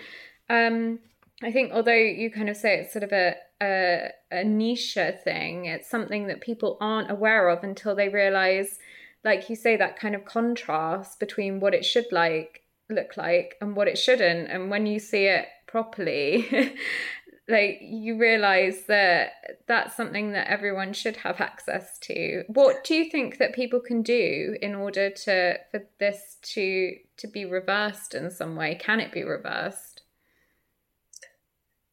[0.50, 1.00] um,
[1.44, 5.66] I think although you kind of say it's sort of a a, a niche thing,
[5.66, 8.78] it's something that people aren't aware of until they realize,
[9.24, 13.76] like you say, that kind of contrast between what it should like look like and
[13.76, 14.50] what it shouldn't.
[14.50, 16.76] And when you see it properly,
[17.48, 22.44] like you realize that that's something that everyone should have access to.
[22.48, 27.28] What do you think that people can do in order to for this to to
[27.28, 28.76] be reversed in some way?
[28.76, 30.02] Can it be reversed?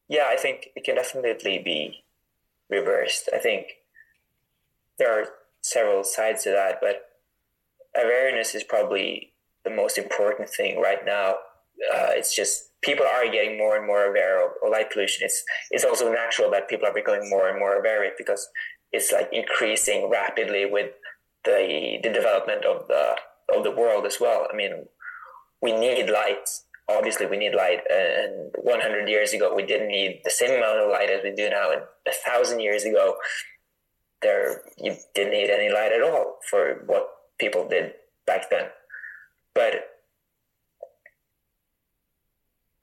[0.07, 2.03] Yeah i think it can definitely be
[2.69, 3.29] reversed.
[3.33, 3.67] I think
[4.97, 5.25] there are
[5.61, 7.09] several sides to that but
[7.95, 9.33] awareness is probably
[9.63, 11.35] the most important thing right now.
[11.93, 15.25] Uh, it's just people are getting more and more aware of, of, light pollution.
[15.25, 18.47] It's it's also natural that people are becoming more and more aware of it because
[18.91, 20.91] it's like increasing rapidly with
[21.43, 23.15] the the development of the
[23.55, 24.47] of the world as well.
[24.51, 24.85] I mean,
[25.61, 26.47] we need light.
[26.87, 27.81] Obviously, we need light.
[27.89, 31.49] And 100 years ago, we didn't need the same amount of light as we do
[31.49, 31.71] now.
[31.71, 33.15] And a thousand years ago,
[34.21, 37.07] there you didn't need any light at all for what
[37.39, 37.93] people did
[38.27, 38.65] back then.
[39.53, 39.94] But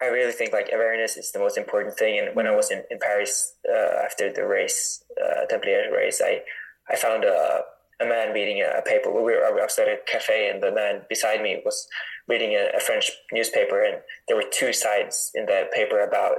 [0.03, 2.19] I really think like awareness is the most important thing.
[2.19, 6.43] And when I was in, in Paris uh, after the race, uh, Templiers race, I,
[6.91, 7.61] I found a,
[8.01, 9.11] a man reading a paper.
[9.13, 11.87] We were outside a cafe, and the man beside me was
[12.27, 13.83] reading a, a French newspaper.
[13.85, 16.39] And there were two sides in the paper about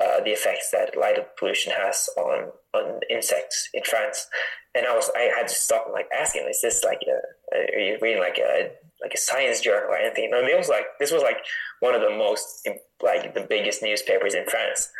[0.00, 4.28] uh, the effects that light pollution has on on insects in France.
[4.74, 7.80] And I was I had to stop and like asking, is this like a, are
[7.80, 8.70] you reading like a
[9.02, 10.30] like a science journal or anything?
[10.32, 11.38] And it was like this was like
[11.80, 12.68] one of the most
[13.02, 14.90] like the biggest newspapers in France.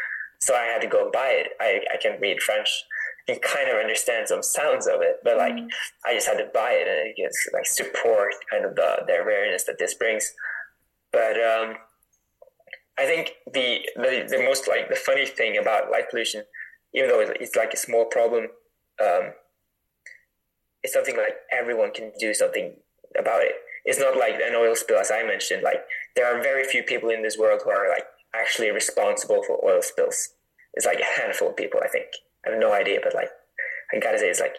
[0.40, 1.48] So I had to go buy it.
[1.60, 2.68] I, I can read French
[3.26, 5.66] and kind of understand some sounds of it, but like mm.
[6.04, 9.20] I just had to buy it and it gets like support kind of the, the
[9.20, 10.32] awareness that this brings.
[11.12, 11.74] But um,
[12.98, 16.44] I think the, the the most like the funny thing about light pollution,
[16.94, 18.48] even though it's like a small problem,
[19.02, 19.32] um,
[20.82, 22.74] it's something like everyone can do something
[23.18, 23.54] about it.
[23.84, 25.62] It's not like an oil spill, as I mentioned.
[25.62, 25.82] Like
[26.16, 28.04] there are very few people in this world who are like
[28.34, 30.30] actually responsible for oil spills.
[30.74, 32.06] It's like a handful of people, I think.
[32.46, 33.30] I have no idea, but like
[33.92, 34.56] I gotta say, it's like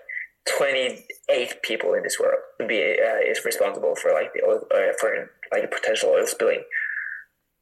[0.57, 4.93] 28 people in this world would be uh, is responsible for like the oil uh,
[4.99, 6.63] for like potential oil spilling.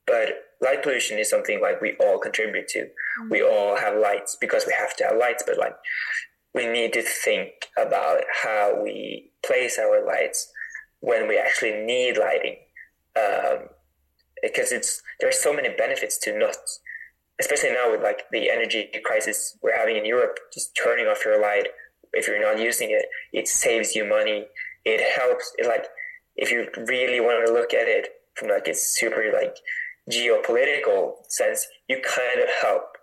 [0.05, 0.29] But
[0.61, 2.79] light pollution is something like we all contribute to.
[2.79, 3.29] Mm-hmm.
[3.29, 5.75] We all have lights because we have to have lights, but like
[6.53, 10.51] we need to think about how we place our lights
[10.99, 12.57] when we actually need lighting.
[13.15, 13.69] Um,
[14.41, 16.55] because it's there are so many benefits to not
[17.39, 21.39] especially now with like the energy crisis we're having in Europe, just turning off your
[21.39, 21.67] light
[22.13, 24.45] if you're not using it, it saves you money.
[24.85, 25.53] It helps.
[25.57, 25.87] It like
[26.35, 29.57] if you really want to look at it from like a super like
[30.11, 32.97] geopolitical sense, you kind of help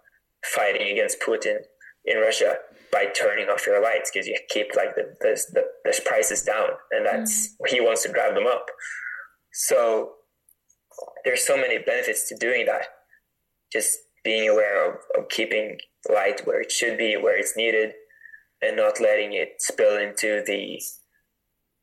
[0.45, 1.59] fighting against Putin
[2.05, 2.57] in Russia
[2.95, 6.71] by turning off your lights because you keep like the the, the, the prices down,
[6.93, 7.69] and that's mm.
[7.69, 8.67] he wants to drive them up.
[9.53, 10.13] So
[11.25, 12.87] there's so many benefits to doing that.
[13.73, 15.79] Just being aware of, of keeping
[16.09, 17.93] light where it should be, where it's needed,
[18.63, 20.81] and not letting it spill into the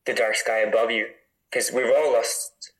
[0.05, 1.07] the dark sky above you.
[1.51, 2.72] Because we've all lost,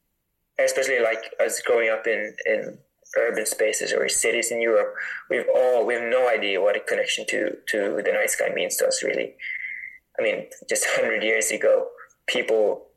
[0.58, 2.78] especially like us growing up in in
[3.18, 4.94] urban spaces or cities in Europe,
[5.30, 8.78] we've all we have no idea what a connection to to the night sky means
[8.78, 9.04] to us.
[9.04, 9.34] Really,
[10.20, 11.88] I mean, just hundred years ago,
[12.28, 12.88] people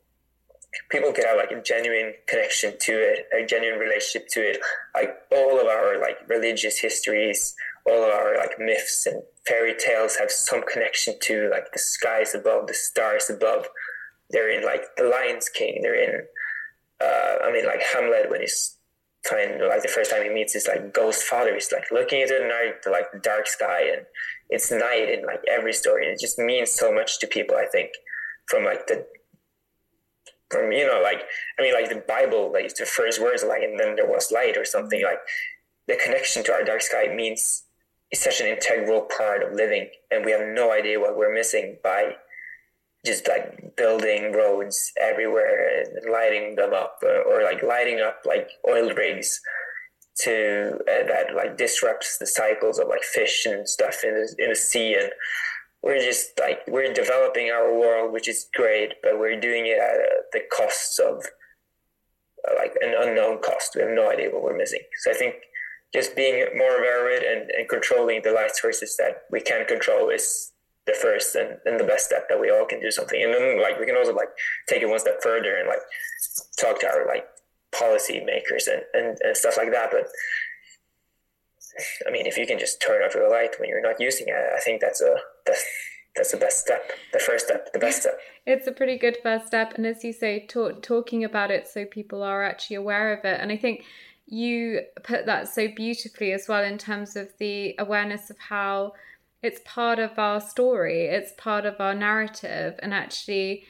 [0.89, 4.59] people could have like a genuine connection to it, a genuine relationship to it.
[4.93, 7.55] Like all of our like religious histories,
[7.85, 12.35] all of our like myths and fairy tales have some connection to like the skies
[12.35, 13.67] above, the stars above.
[14.31, 15.79] They're in like the Lion's King.
[15.81, 16.21] They're in.
[17.01, 18.74] Uh, I mean, like Hamlet when he's
[19.25, 22.37] trying like the first time he meets his like ghost father, he's like looking into
[22.39, 24.05] the night, like the dark sky, and
[24.49, 26.05] it's night in like every story.
[26.05, 27.55] And it just means so much to people.
[27.55, 27.91] I think
[28.47, 29.05] from like the
[30.51, 31.23] from you know like
[31.57, 34.57] i mean like the bible like the first words like and then there was light
[34.57, 35.19] or something like
[35.87, 37.63] the connection to our dark sky means
[38.11, 41.77] it's such an integral part of living and we have no idea what we're missing
[41.83, 42.13] by
[43.05, 48.49] just like building roads everywhere and lighting them up or, or like lighting up like
[48.69, 49.39] oil rigs
[50.17, 54.49] to uh, that like disrupts the cycles of like fish and stuff in the, in
[54.49, 55.11] the sea and
[55.85, 59.99] we're just like we're developing our world, which is great, but we're doing it at
[59.99, 61.23] uh, the costs of
[62.49, 63.75] uh, like an unknown cost.
[63.75, 64.81] We have no idea what we're missing.
[65.03, 65.35] So I think
[65.93, 69.67] just being more aware of it and, and controlling the life sources that we can
[69.67, 70.51] control is
[70.87, 73.21] the first and, and the best step that we all can do something.
[73.21, 74.29] And then like we can also like
[74.67, 75.79] take it one step further and like
[76.59, 77.25] talk to our like
[77.71, 79.89] policy makers and, and, and stuff like that.
[79.91, 80.07] But
[82.07, 84.35] I mean, if you can just turn off your light when you're not using it,
[84.35, 85.15] I think that's a
[85.45, 85.65] that's,
[86.15, 88.17] that's the best step, the first step, the best step.
[88.45, 91.83] it's a pretty good first step, and as you say, talk, talking about it so
[91.85, 93.39] people are actually aware of it.
[93.41, 93.83] And I think
[94.27, 98.93] you put that so beautifully as well in terms of the awareness of how
[99.45, 103.65] it's part of our story, it's part of our narrative, and actually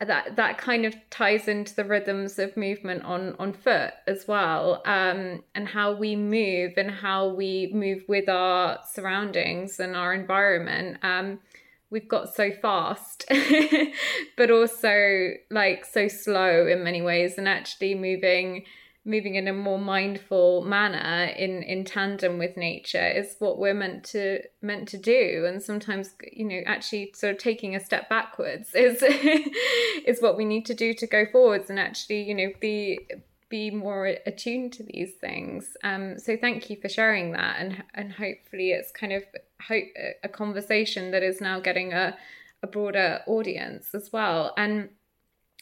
[0.00, 4.80] that that kind of ties into the rhythms of movement on on foot as well
[4.84, 10.98] um, and how we move and how we move with our surroundings and our environment.
[11.02, 11.40] Um,
[11.90, 13.24] we've got so fast
[14.36, 18.64] but also like so slow in many ways and actually moving
[19.08, 24.04] moving in a more mindful manner in in tandem with nature is what we're meant
[24.04, 25.44] to meant to do.
[25.48, 29.02] And sometimes you know actually sort of taking a step backwards is
[30.06, 33.00] is what we need to do to go forwards and actually you know be
[33.48, 35.76] be more attuned to these things.
[35.82, 39.24] Um so thank you for sharing that and and hopefully it's kind of
[39.66, 39.86] hope
[40.22, 42.16] a conversation that is now getting a
[42.62, 44.52] a broader audience as well.
[44.56, 44.90] And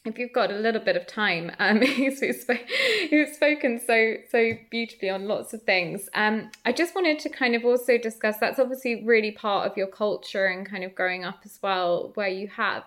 [0.05, 5.09] if you've got a little bit of time, um, who's, who's spoken so so beautifully
[5.09, 6.09] on lots of things.
[6.13, 9.87] Um, I just wanted to kind of also discuss that's obviously really part of your
[9.87, 12.83] culture and kind of growing up as well, where you have.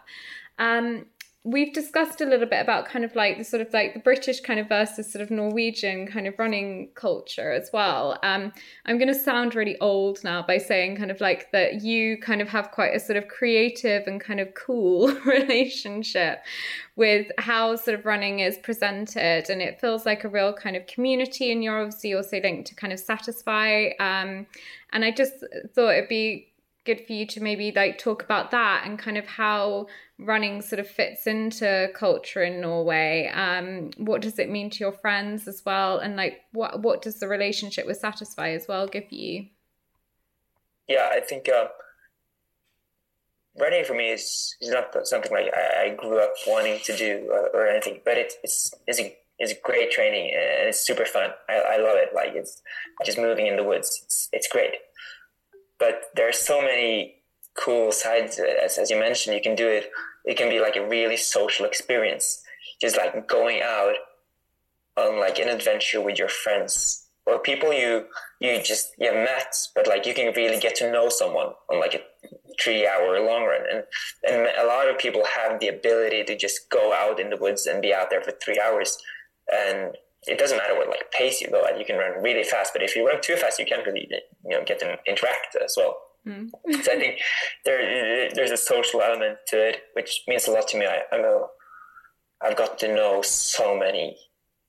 [0.58, 1.06] Um,
[1.42, 4.40] we've discussed a little bit about kind of like the sort of like the British
[4.40, 8.18] kind of versus sort of Norwegian kind of running culture as well.
[8.22, 8.52] Um,
[8.84, 12.42] I'm going to sound really old now by saying kind of like that you kind
[12.42, 16.40] of have quite a sort of creative and kind of cool relationship
[16.96, 20.86] with how sort of running is presented, and it feels like a real kind of
[20.86, 21.50] community.
[21.50, 23.92] And you're obviously also linked to kind of satisfy.
[23.98, 24.46] Um,
[24.92, 25.32] and I just
[25.74, 26.49] thought it'd be
[26.84, 29.86] good for you to maybe like talk about that and kind of how
[30.18, 33.30] running sort of fits into culture in Norway.
[33.32, 37.20] Um, what does it mean to your friends as well, and like what what does
[37.20, 39.46] the relationship with Satisfy as well give you?
[40.88, 41.68] Yeah, I think uh,
[43.58, 47.28] running for me is, is not something like I, I grew up wanting to do
[47.30, 51.30] or, or anything, but it's it's it's a it's great training and it's super fun.
[51.48, 52.10] I, I love it.
[52.14, 52.60] Like it's
[53.04, 54.00] just moving in the woods.
[54.04, 54.72] It's it's great,
[55.80, 57.16] but there are so many
[57.58, 59.34] cool sides as, as you mentioned.
[59.34, 59.90] You can do it
[60.24, 62.42] it can be like a really social experience
[62.80, 63.94] just like going out
[64.96, 68.04] on like an adventure with your friends or people you
[68.40, 71.94] you just you met but like you can really get to know someone on like
[71.94, 72.00] a
[72.62, 73.84] three hour long run and
[74.28, 77.66] and a lot of people have the ability to just go out in the woods
[77.66, 78.98] and be out there for three hours
[79.52, 79.96] and
[80.26, 82.82] it doesn't matter what like pace you go at you can run really fast but
[82.82, 84.06] if you run too fast you can't really
[84.44, 85.96] you know get to interact as well
[86.28, 86.50] Mm.
[86.82, 87.18] so I think
[87.64, 90.84] there there's a social element to it, which means a lot to me.
[90.84, 91.48] I, I know
[92.42, 94.18] I've got to know so many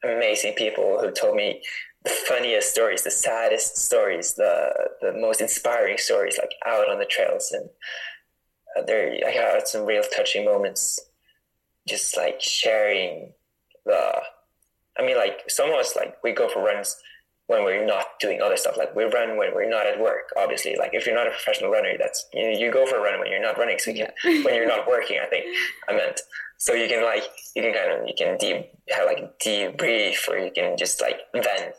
[0.01, 1.61] amazing people who told me
[2.05, 4.71] the funniest stories, the saddest stories, the
[5.01, 7.69] the most inspiring stories, like out on the trails, and
[8.77, 10.99] uh, there I had some real touching moments,
[11.85, 13.33] just like sharing
[13.85, 14.21] the.
[14.99, 16.97] I mean, like some of us, like we go for runs
[17.47, 18.77] when we're not doing other stuff.
[18.77, 20.31] Like we run when we're not at work.
[20.37, 23.19] Obviously, like if you're not a professional runner, that's you, you go for a run
[23.19, 23.77] when you're not running.
[23.77, 25.45] So you can, when you're not working, I think
[25.87, 26.19] I meant.
[26.57, 27.23] So you can like
[27.55, 31.19] you can kind of you can de- have like debrief or you can just like
[31.33, 31.75] vent.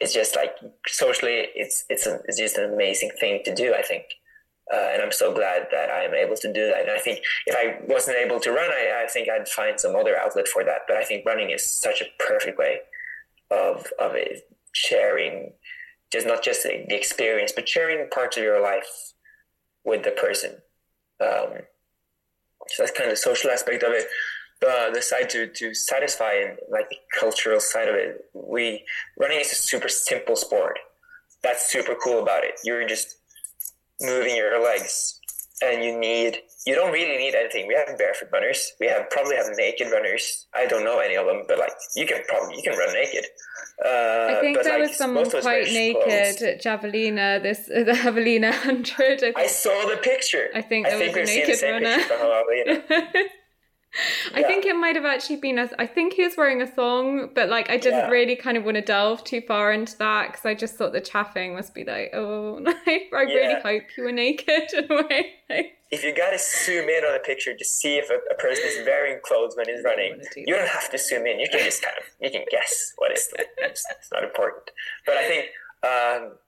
[0.00, 0.56] It's just like
[0.86, 3.74] socially, it's it's a, it's just an amazing thing to do.
[3.74, 4.04] I think.
[4.72, 6.82] Uh, and I'm so glad that I'm able to do that.
[6.82, 9.94] And I think if I wasn't able to run, I, I think I'd find some
[9.94, 10.82] other outlet for that.
[10.88, 12.78] But I think running is such a perfect way
[13.50, 15.52] of of it, sharing
[16.14, 19.12] just not just the, experience, but sharing parts of your life
[19.84, 20.52] with the person.
[21.20, 21.58] Um,
[22.68, 24.06] so that's kind of the social aspect of it.
[24.60, 28.84] The, the side to, to satisfy and like the cultural side of it, we
[29.18, 30.78] running is a super simple sport.
[31.42, 32.54] That's super cool about it.
[32.64, 33.16] You're just
[34.04, 35.20] moving your legs
[35.62, 37.66] and you need you don't really need anything.
[37.68, 38.72] We have barefoot runners.
[38.80, 40.46] We have probably have naked runners.
[40.54, 43.26] I don't know any of them, but like you can probably you can run naked.
[43.84, 49.22] Uh, I think there like, was someone quite naked at Javelina, this the Javelina hundred.
[49.22, 50.48] I, I, saw the picture.
[50.54, 53.24] I think there I think was a naked runner.
[54.34, 54.46] I yeah.
[54.46, 55.68] think it might have actually been a.
[55.78, 58.08] I think he was wearing a thong, but like I didn't yeah.
[58.08, 61.00] really kind of want to delve too far into that because I just thought the
[61.00, 63.18] chaffing must be like, oh, I yeah.
[63.18, 65.72] really hope you were naked in a way.
[65.90, 68.84] if you gotta zoom in on a picture to see if a, a person is
[68.84, 71.38] wearing clothes when he's running, do you don't have to zoom in.
[71.38, 73.32] You can just kind of you can guess what is.
[73.58, 74.70] It's, it's not important,
[75.06, 75.46] but I think.
[75.84, 76.38] Um,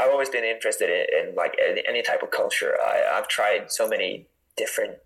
[0.00, 2.74] I've always been interested in, in like any, any, type of culture.
[2.82, 4.26] I, I've tried so many
[4.56, 4.96] different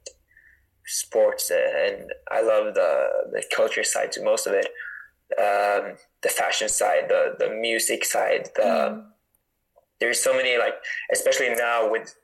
[0.86, 4.66] sports, and I love the the culture side to most of it.
[5.39, 9.05] Um, the fashion side, the the music side, the mm.
[10.01, 10.74] there's so many like,
[11.12, 12.15] especially now with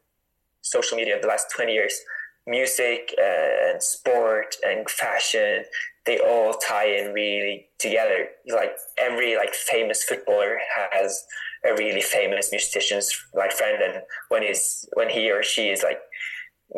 [0.63, 2.01] social media, the last twenty years,
[2.47, 5.65] music and sport and fashion
[6.07, 10.59] they all tie in really together like every like famous footballer
[10.93, 11.25] has
[11.65, 16.01] a really famous musician's like friend and when he's when he or she is like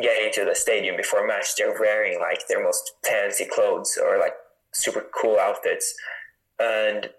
[0.00, 4.18] getting to the stadium before a match they're wearing like their most fancy clothes or
[4.18, 4.34] like
[4.72, 5.94] super cool outfits.
[6.58, 7.10] And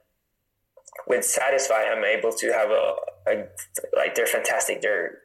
[1.07, 2.93] with satisfy i'm able to have a,
[3.27, 3.45] a
[3.95, 4.81] like they're fantastic.
[4.81, 5.19] Their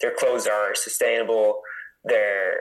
[0.00, 1.60] their clothes are sustainable.
[2.04, 2.60] They're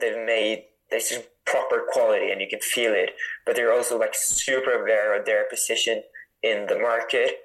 [0.00, 1.12] they've made this
[1.44, 3.10] proper quality and you can feel it.
[3.46, 6.02] But they're also like super aware of their position
[6.42, 7.38] in the market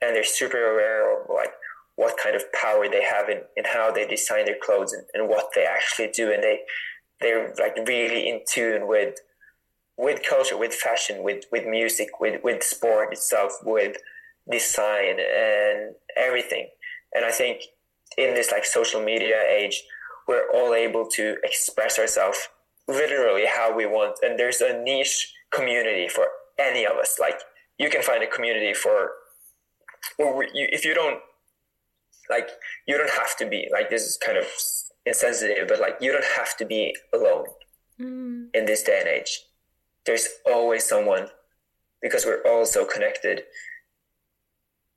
[0.00, 1.52] and they're super aware of like
[1.96, 5.28] what kind of power they have in, in how they design their clothes and, and
[5.28, 6.30] what they actually do.
[6.32, 6.60] And they
[7.20, 9.14] they're like really in tune with
[9.96, 13.96] with culture with fashion with with music with with sport itself with
[14.50, 16.68] design and everything.
[17.14, 17.62] And i think
[18.18, 19.82] in this like social media age
[20.28, 22.48] we're all able to express ourselves
[22.88, 24.18] literally how we want.
[24.22, 26.26] And there's a niche community for
[26.58, 27.18] any of us.
[27.20, 27.40] Like
[27.78, 29.10] you can find a community for
[30.18, 31.20] or if you don't
[32.30, 32.50] like
[32.86, 34.44] you don't have to be like this is kind of
[35.04, 37.46] insensitive but like you don't have to be alone
[38.00, 38.46] mm.
[38.54, 39.42] in this day and age.
[40.04, 41.28] There's always someone
[42.02, 43.42] because we're all so connected.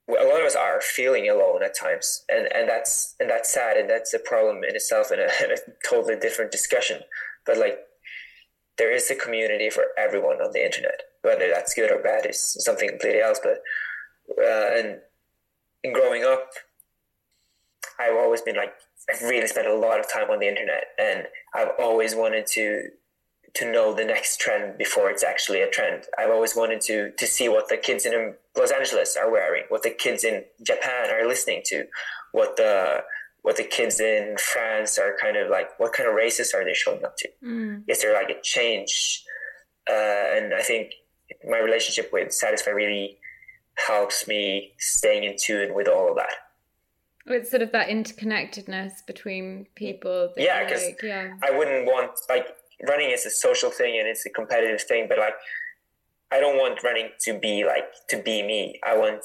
[0.08, 3.78] A lot of us are feeling alone at times and and that's and that's sad
[3.78, 5.58] and that's a problem in itself and a, a
[5.88, 7.02] totally different discussion.
[7.46, 7.80] But like
[8.80, 12.40] there is a community for everyone on the internet whether that's good or bad is
[12.64, 13.62] something completely else but
[14.42, 15.00] uh, and
[15.84, 16.50] in growing up
[18.00, 18.74] i've always been like
[19.10, 22.90] i've really spent a lot of time on the internet and i've always wanted to
[23.56, 26.04] to know the next trend before it's actually a trend.
[26.18, 29.84] I've always wanted to to see what the kids in Los Angeles are wearing, what
[29.84, 31.86] the kids in Japan are listening to,
[32.32, 33.04] what the
[33.42, 35.80] what the kids in France are kind of like.
[35.80, 37.30] What kind of races are they showing up to?
[37.44, 37.84] Mm.
[37.88, 39.24] Is there like a change?
[39.90, 40.94] Uh, and I think
[41.50, 43.18] my relationship with Satisfy really
[43.88, 46.34] helps me staying in tune with all of that.
[47.30, 50.34] It's sort of that interconnectedness between people.
[50.38, 51.34] yeah, because like, yeah.
[51.44, 52.48] I wouldn't want like
[52.88, 55.36] running is a social thing and it's a competitive thing, but like
[56.32, 58.80] I don't want running to be like to be me.
[58.86, 59.24] I want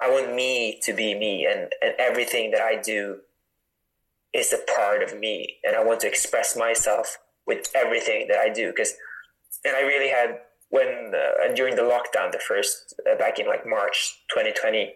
[0.00, 3.18] I want me to be me and, and everything that I do
[4.32, 8.48] is a part of me and I want to express myself with everything that I
[8.48, 8.94] do because
[9.64, 10.40] and I really had
[10.70, 14.92] when uh, during the lockdown the first uh, back in like March 2020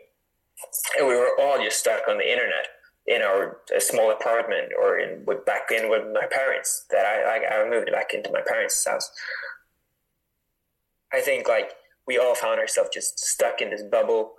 [0.98, 2.66] and we were all just stuck on the internet
[3.06, 7.62] in our small apartment or in with back in with my parents that I, I,
[7.64, 9.10] I moved back into my parents' house.
[11.12, 11.72] I think like
[12.06, 14.34] we all found ourselves just stuck in this bubble.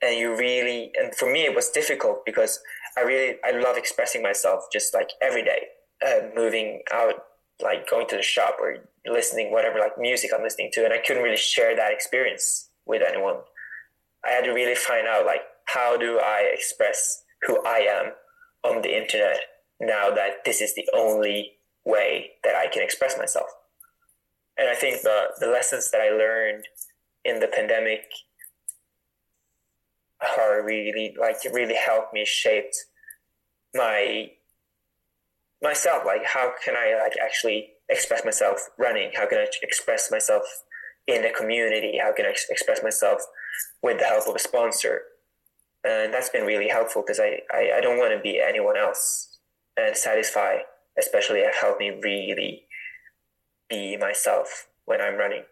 [0.00, 2.60] And you really and for me it was difficult because
[2.96, 5.66] I really I love expressing myself just like every day
[6.06, 7.14] uh, moving out
[7.60, 10.84] like going to the shop or listening whatever like music I'm listening to.
[10.84, 13.36] And I couldn't really share that experience with anyone
[14.24, 18.12] I had to really find out like how do I express who I am
[18.64, 19.38] on the internet
[19.80, 21.52] now that this is the only
[21.84, 23.48] way that I can express myself.
[24.58, 26.64] And I think the, the lessons that I learned
[27.24, 28.04] in the pandemic
[30.38, 32.70] are really like really helped me shape
[33.74, 34.30] my
[35.62, 36.04] myself.
[36.04, 39.12] Like how can i like actually express myself running?
[39.14, 40.42] How can i express myself
[41.06, 41.98] in a community?
[42.02, 43.20] How can i express myself
[43.82, 45.02] with the help of a sponsor.
[45.84, 49.38] And that's been really helpful because I, I, I don't want to be anyone else
[49.76, 50.58] and satisfy
[50.98, 52.64] especially helped me really
[53.68, 55.44] be myself when i'm running.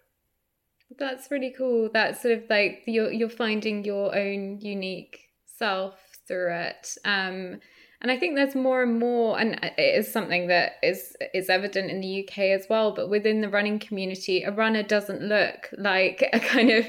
[0.99, 1.91] That's really cool.
[1.93, 5.95] That's sort of like you're, you're finding your own unique self
[6.27, 6.97] through it.
[7.05, 7.61] Um
[8.01, 11.91] and I think there's more and more, and it is something that is is evident
[11.91, 12.93] in the UK as well.
[12.93, 16.87] But within the running community, a runner doesn't look like a kind of,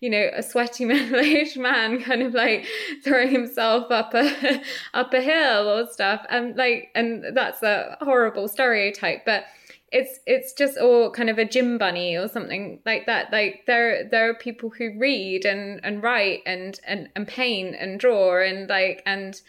[0.00, 2.66] you know, a sweaty middle-aged man, kind of like
[3.02, 4.62] throwing himself up a
[4.94, 6.26] up a hill or stuff.
[6.28, 9.44] And like, and that's a horrible stereotype, but
[9.92, 14.08] it's it's just all kind of a gym bunny or something like that like there
[14.08, 18.68] there are people who read and and write and and, and paint and draw and
[18.68, 19.40] like and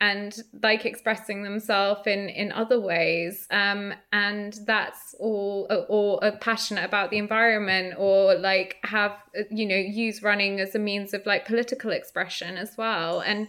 [0.00, 6.34] and like expressing themselves in in other ways um and that's all uh, or are
[6.34, 10.78] uh, passionate about the environment or like have uh, you know use running as a
[10.78, 13.20] means of like political expression as well.
[13.20, 13.48] And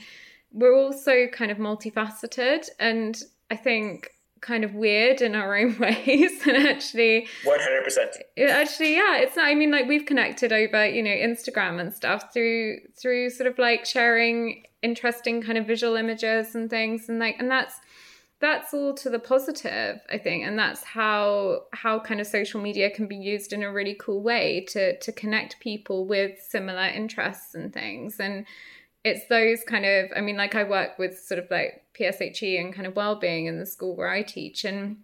[0.52, 4.10] we're also kind of multifaceted and i think
[4.40, 9.56] kind of weird in our own ways and actually 100% actually yeah it's not i
[9.56, 13.86] mean like we've connected over you know instagram and stuff through through sort of like
[13.86, 17.76] sharing interesting kind of visual images and things and like and that's
[18.40, 22.90] that's all to the positive i think and that's how how kind of social media
[22.92, 27.56] can be used in a really cool way to to connect people with similar interests
[27.56, 28.20] and things.
[28.20, 28.46] And
[29.04, 32.74] it's those kind of i mean like i work with sort of like PSHE and
[32.74, 34.98] kind of well-being in the school where i teach and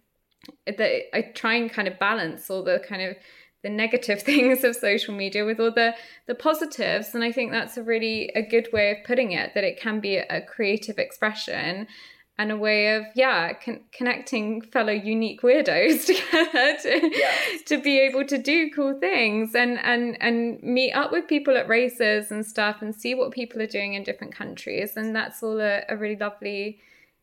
[0.66, 3.16] that i try and kind of balance all the kind of
[3.64, 5.94] the negative things of social media with all the
[6.28, 7.14] the positives.
[7.14, 9.98] And i think that's a really a good way of putting it that it can
[9.98, 11.88] be a creative expression
[12.36, 17.32] and a way of yeah con- connecting fellow unique weirdos together to, yeah.
[17.66, 21.68] to be able to do cool things and and and meet up with people at
[21.68, 24.96] races and stuff and see what people are doing in different countries.
[24.96, 26.80] And that's all a, a really lovely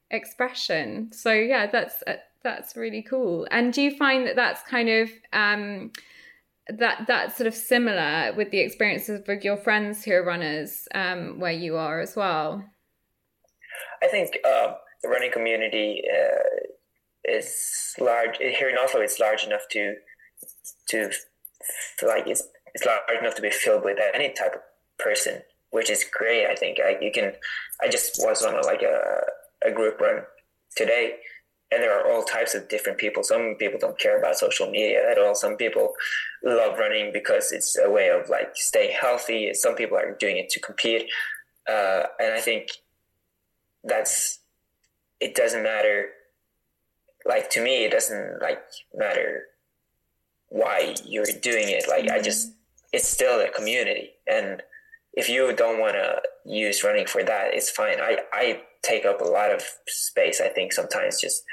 [0.10, 1.12] expression.
[1.12, 3.48] So yeah that's uh, that's really cool.
[3.52, 5.92] And do you find that that's kind of um
[6.80, 11.40] that that's sort of similar with the experiences with your friends who are runners um
[11.40, 12.64] where you are as well
[14.04, 16.68] i think uh the running community uh,
[17.26, 19.02] is large here in Oslo.
[19.02, 19.96] It's large enough to
[20.90, 21.10] to
[22.04, 22.44] like it's
[22.74, 24.62] it's large enough to be filled with any type of
[24.98, 25.42] person,
[25.72, 26.46] which is great.
[26.46, 27.34] I think I, you can.
[27.82, 29.22] I just was on a, like a
[29.68, 30.24] a group run
[30.76, 31.16] today,
[31.72, 33.24] and there are all types of different people.
[33.24, 35.36] Some people don't care about social media at all.
[35.36, 35.94] Some people
[36.44, 39.54] love running because it's a way of like staying healthy.
[39.54, 41.10] Some people are doing it to compete,
[41.70, 42.70] uh, and I think
[43.84, 44.40] that's
[45.20, 46.10] it doesn't matter
[47.26, 48.62] like to me it doesn't like
[48.94, 49.44] matter
[50.50, 52.16] why you're doing it like mm-hmm.
[52.16, 52.54] i just
[52.94, 54.62] it's still a community and
[55.14, 59.22] if you don't want to use running for that it's fine i i take up
[59.22, 61.44] a lot of space i think sometimes just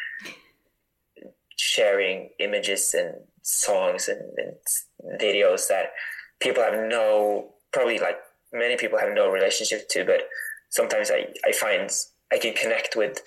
[1.58, 5.92] sharing images and songs and, and videos that
[6.40, 8.18] people have no probably like
[8.52, 10.22] many people have no relationship to but
[10.70, 11.90] sometimes i i find
[12.32, 13.20] i can connect with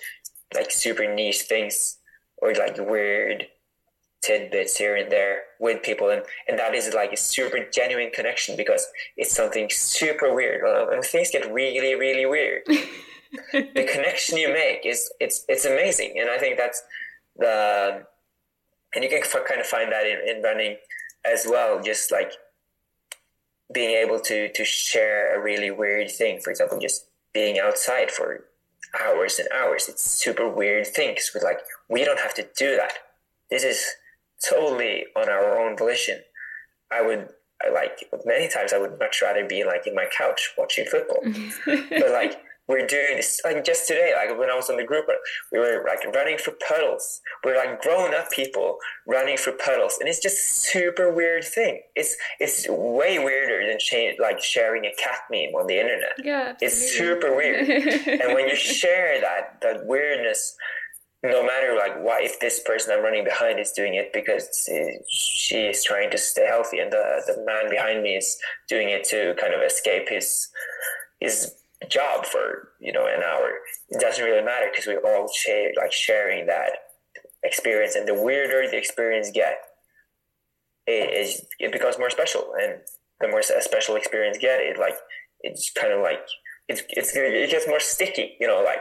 [0.54, 1.98] like super niche things
[2.38, 3.46] or like weird
[4.22, 8.56] tidbits here and there with people and, and that is like a super genuine connection
[8.56, 8.86] because
[9.16, 10.62] it's something super weird.
[10.64, 12.62] Um, and things get really really weird.
[13.52, 16.82] The connection you make is it's it's amazing and i think that's
[17.38, 18.04] the
[18.94, 20.76] and you can kind of find that in, in running
[21.24, 22.32] as well just like
[23.72, 28.44] being able to to share a really weird thing for example just being outside for
[29.00, 29.88] hours and hours.
[29.88, 31.30] It's super weird things.
[31.34, 32.92] We're like, we don't have to do that.
[33.50, 33.84] This is
[34.48, 36.20] totally on our own volition.
[36.90, 37.28] I would,
[37.64, 41.22] I like many times I would much rather be like in my couch watching football,
[41.66, 45.06] but like we're doing this like just today like when i was on the group
[45.50, 47.20] we were like running for puddles.
[47.44, 50.38] We're like grown up people running for puddles and it's just
[50.70, 51.82] super weird thing.
[51.94, 56.12] It's it's way weirder than sh- like sharing a cat meme on the internet.
[56.22, 56.66] Yeah absolutely.
[56.66, 57.68] it's super weird.
[58.22, 60.56] And when you share that that weirdness
[61.24, 64.90] no matter like why if this person i'm running behind is doing it because uh,
[65.08, 68.36] she is trying to stay healthy and the, the man behind me is
[68.68, 70.48] doing it to kind of escape his
[71.20, 71.54] his
[71.88, 73.50] job for you know an hour.
[73.88, 76.72] It doesn't really matter because we all share like sharing that
[77.42, 79.58] experience, and the weirder the experience get,
[80.86, 82.80] it, it becomes more special, and
[83.20, 84.94] the more special experience get, it like
[85.40, 86.20] it's kind of like
[86.68, 88.36] it's it's it gets more sticky.
[88.40, 88.80] You know, like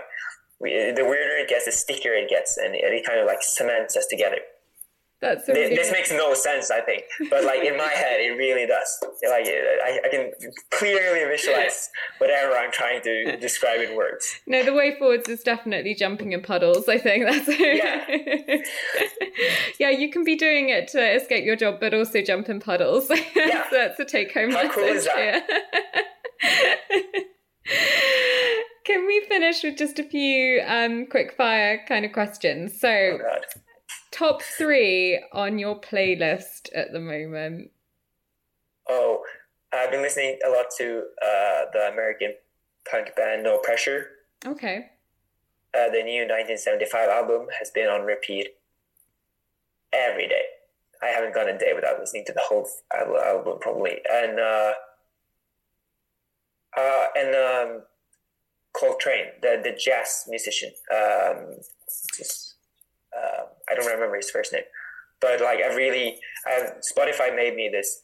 [0.59, 3.95] we, the weirder it gets, the stickier it gets, and it kind of like cements
[3.97, 4.37] us together.
[5.21, 8.35] That's so this, this, makes no sense, I think, but like in my head, it
[8.39, 8.97] really does.
[9.21, 10.31] Like I, I can
[10.71, 14.39] clearly visualize whatever I'm trying to describe in words.
[14.47, 16.89] No, the way forwards is definitely jumping in puddles.
[16.89, 18.03] I think that's yeah.
[19.79, 23.11] yeah, you can be doing it to escape your job, but also jump in puddles.
[23.35, 23.63] Yeah.
[23.69, 24.73] so that's a take-home How message.
[24.73, 25.47] Cool is that?
[28.83, 32.79] Can we finish with just a few um, quick fire kind of questions?
[32.79, 32.89] So.
[32.89, 33.60] Oh
[34.11, 37.71] top three on your playlist at the moment?
[38.89, 39.23] Oh,
[39.73, 42.33] I've been listening a lot to uh, the American
[42.89, 44.07] punk band No Pressure.
[44.45, 44.89] Okay.
[45.73, 48.49] Uh, the new 1975 album has been on repeat
[49.93, 50.43] every day.
[51.01, 53.99] I haven't gone a day without listening to the whole album, probably.
[54.11, 54.73] And uh,
[56.77, 57.81] uh, and um,
[58.73, 60.71] Coltrane, the the jazz musician.
[60.93, 61.55] Um,
[63.15, 64.63] uh, I don't remember his first name,
[65.19, 68.01] but like I really, I, Spotify made me this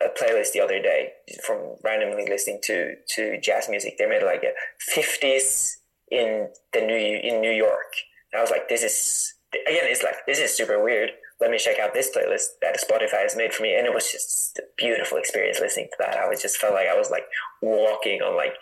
[0.00, 1.12] a playlist the other day
[1.44, 3.98] from randomly listening to to jazz music.
[3.98, 5.78] They made like a fifties
[6.10, 7.92] in the new in New York.
[8.32, 11.10] And I was like, this is again, it's like this is super weird.
[11.40, 14.10] Let me check out this playlist that Spotify has made for me, and it was
[14.10, 16.18] just a beautiful experience listening to that.
[16.18, 17.24] I was just felt like I was like
[17.62, 18.54] walking on like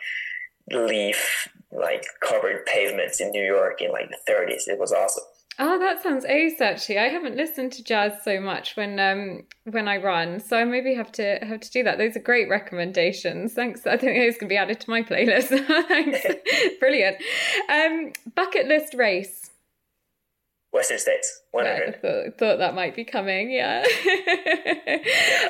[0.70, 4.68] leaf like covered pavements in New York in like the 30s.
[4.68, 5.24] It was awesome.
[5.60, 6.60] Oh, that sounds ace.
[6.60, 10.64] Actually, I haven't listened to jazz so much when um when I run, so I
[10.64, 11.98] maybe have to have to do that.
[11.98, 13.54] Those are great recommendations.
[13.54, 13.84] Thanks.
[13.84, 15.48] I think those can be added to my playlist.
[15.88, 16.24] Thanks.
[16.80, 17.16] Brilliant.
[17.68, 19.50] Um, bucket list race.
[20.70, 21.80] Western States, 100.
[21.80, 23.50] Yeah, I thought, thought that might be coming.
[23.50, 23.84] Yeah.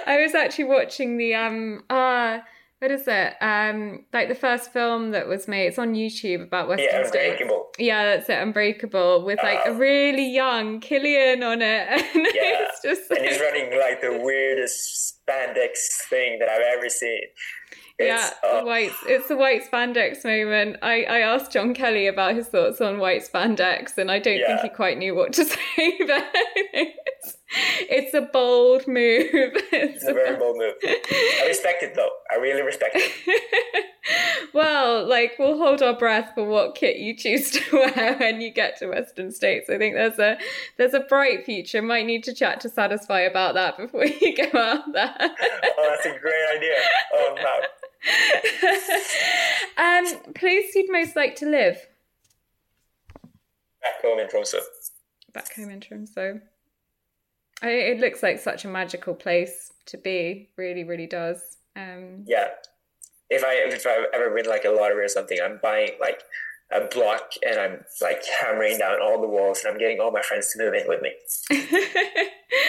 [0.06, 2.36] I was actually watching the um ah.
[2.36, 2.40] Uh,
[2.80, 3.34] what is it?
[3.40, 5.66] Um, like the first film that was made.
[5.66, 7.40] It's on YouTube about Western yeah, States.
[7.40, 7.66] Unbreakable.
[7.78, 8.38] Yeah, that's it.
[8.40, 12.66] Unbreakable with like a really young Kilian on it, and Yeah.
[12.68, 17.20] it's just and he's running like the weirdest spandex thing that I've ever seen.
[17.98, 18.92] yeah, It's, uh, the white.
[19.06, 20.76] It's the white spandex moment.
[20.82, 24.60] I I asked John Kelly about his thoughts on white spandex, and I don't think
[24.60, 25.44] he quite knew what to
[25.76, 25.98] say.
[26.06, 26.24] But
[27.89, 29.29] it's, a bold move.
[29.33, 30.75] It's It's a very bold move.
[30.85, 32.11] I respect it though.
[32.31, 33.85] I really respect it.
[34.53, 38.51] well, like we'll hold our breath for what kit you choose to wear when you
[38.51, 39.70] get to Western States.
[39.70, 40.37] I think there's a
[40.77, 41.81] there's a bright future.
[41.81, 45.15] Might need to chat to Satisfy about that before you go out there.
[45.19, 46.75] Oh, that's a great idea.
[47.15, 47.61] Oh, wow.
[49.79, 51.79] um, place you'd most like to live
[53.83, 54.61] Back home in Tromsø.
[55.33, 56.41] back home in Tromsø.
[57.62, 60.48] I, it looks like such a magical place to be.
[60.56, 61.56] Really, really does.
[61.76, 62.48] Um, Yeah.
[63.30, 66.22] If I if I've ever win like a lottery or something, I'm buying like
[66.72, 70.22] a block and I'm like hammering down all the walls and I'm getting all my
[70.22, 71.12] friends to move in with me.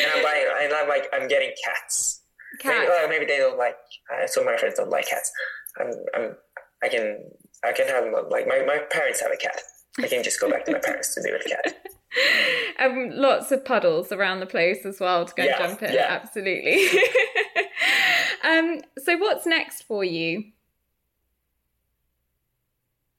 [0.02, 2.22] And I'm buying and I'm like I'm getting cats.
[2.66, 3.78] Maybe, well, maybe they don't like.
[4.12, 5.32] Uh, some of my friends don't like cats.
[5.80, 6.36] I'm, I'm,
[6.84, 7.24] I can,
[7.64, 9.62] I can have like my, my parents have a cat.
[10.00, 11.76] I can just go back to my parents to be with a cat.
[12.80, 15.94] um, lots of puddles around the place as well to go Yeah, jump in.
[15.94, 16.08] yeah.
[16.22, 16.88] Absolutely.
[18.44, 20.44] um, so what's next for you?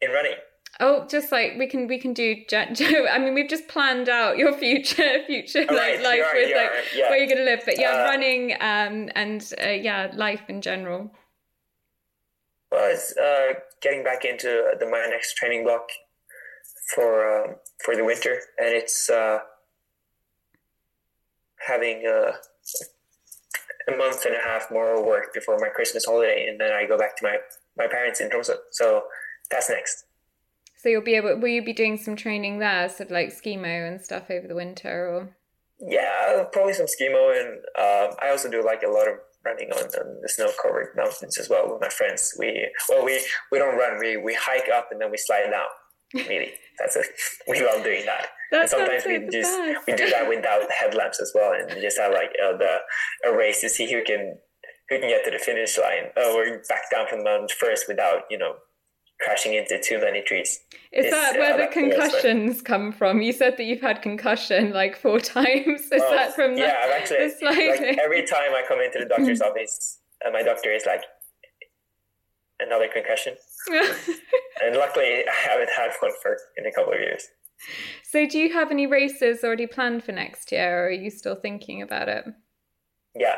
[0.01, 0.33] In running,
[0.83, 2.37] Oh, just like we can we can do.
[2.53, 6.49] I mean, we've just planned out your future future Oh, like right, life are, with
[6.49, 7.11] you like yeah.
[7.11, 7.61] where you're gonna live.
[7.67, 11.11] But yeah, Uh, running um and uh, yeah, life in general.
[12.73, 15.87] well, it's uh, getting back into the my next training block
[16.95, 19.39] for um, for the winter, and it's uh,
[21.67, 22.33] having uh,
[23.89, 26.99] a month and a half more work before my Christmas holiday, and then I go
[26.99, 27.37] back to my
[27.77, 28.57] my parents in Tromsø.
[28.73, 29.05] So
[29.51, 30.05] that's next.
[30.77, 31.39] So you'll be able.
[31.39, 34.55] Will you be doing some training there, sort of like skimo and stuff over the
[34.55, 35.37] winter, or?
[35.79, 39.15] Yeah, probably some skimo, and um, I also do like a lot of
[39.45, 42.35] running on, on the snow-covered mountains as well with my friends.
[42.39, 45.69] We well, we we don't run, we we hike up and then we slide down.
[46.15, 47.07] Really, that's it.
[47.49, 48.27] We love doing that.
[48.53, 49.87] And sometimes we just best.
[49.87, 52.79] we do that without headlamps as well, and just have like uh, the
[53.29, 54.39] a race to see who can
[54.89, 57.87] who can get to the finish line uh, or back down from the mountain first
[57.87, 58.55] without you know
[59.21, 60.61] crashing into too many trees.
[60.93, 63.21] Is It's, that uh, where the it's like- concussions come from?
[63.23, 65.83] You said that you've had concussion like four times.
[65.83, 68.99] Is Oh, that from the, yeah, I've actually the like every time I come into
[68.99, 71.05] the doctor's office, uh, my doctor is like,
[72.61, 73.35] another concussion.
[74.63, 77.27] And luckily, I haven't had one for in a couple of years.
[78.05, 81.35] so, do you have any races already planned for next year, or are you still
[81.37, 82.25] thinking about it?
[83.15, 83.37] Yeah,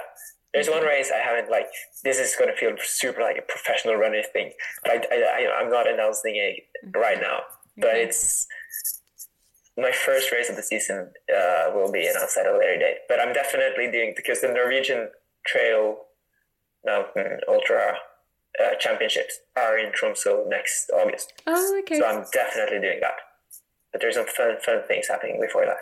[0.52, 1.66] there's one race I haven't like.
[2.04, 4.52] This is going to feel super like a professional runner thing,
[4.84, 7.40] but I, I, I'm not announcing it right now.
[7.76, 8.02] But Okay.
[8.04, 8.46] it's
[9.78, 12.96] my first race of the season uh, will be announced at a later date.
[13.08, 15.08] But I'm definitely doing because the Norwegian
[15.46, 15.96] Trail
[16.84, 17.94] Mountain Ultra
[18.60, 21.32] uh, Championships are in Tromsø next August.
[21.46, 21.98] Oh, okay.
[21.98, 23.14] So I'm definitely doing that.
[23.92, 25.76] But there's some fun, fun things happening before that.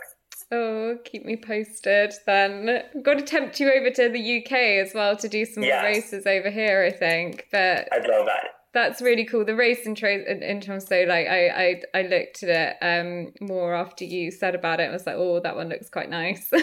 [0.52, 2.68] Oh, keep me posted then.
[2.68, 4.52] I've got to tempt you over to the UK
[4.84, 5.80] as well to do some Yes.
[5.82, 7.46] more races over here, I think.
[7.52, 8.46] But I'd love that.
[8.72, 9.44] That's really cool.
[9.44, 14.04] The race in, in Tromsø, like I, I, I looked at it um more after
[14.04, 14.84] you said about it.
[14.84, 16.52] and was like, oh, that one looks quite nice.
[16.52, 16.62] um,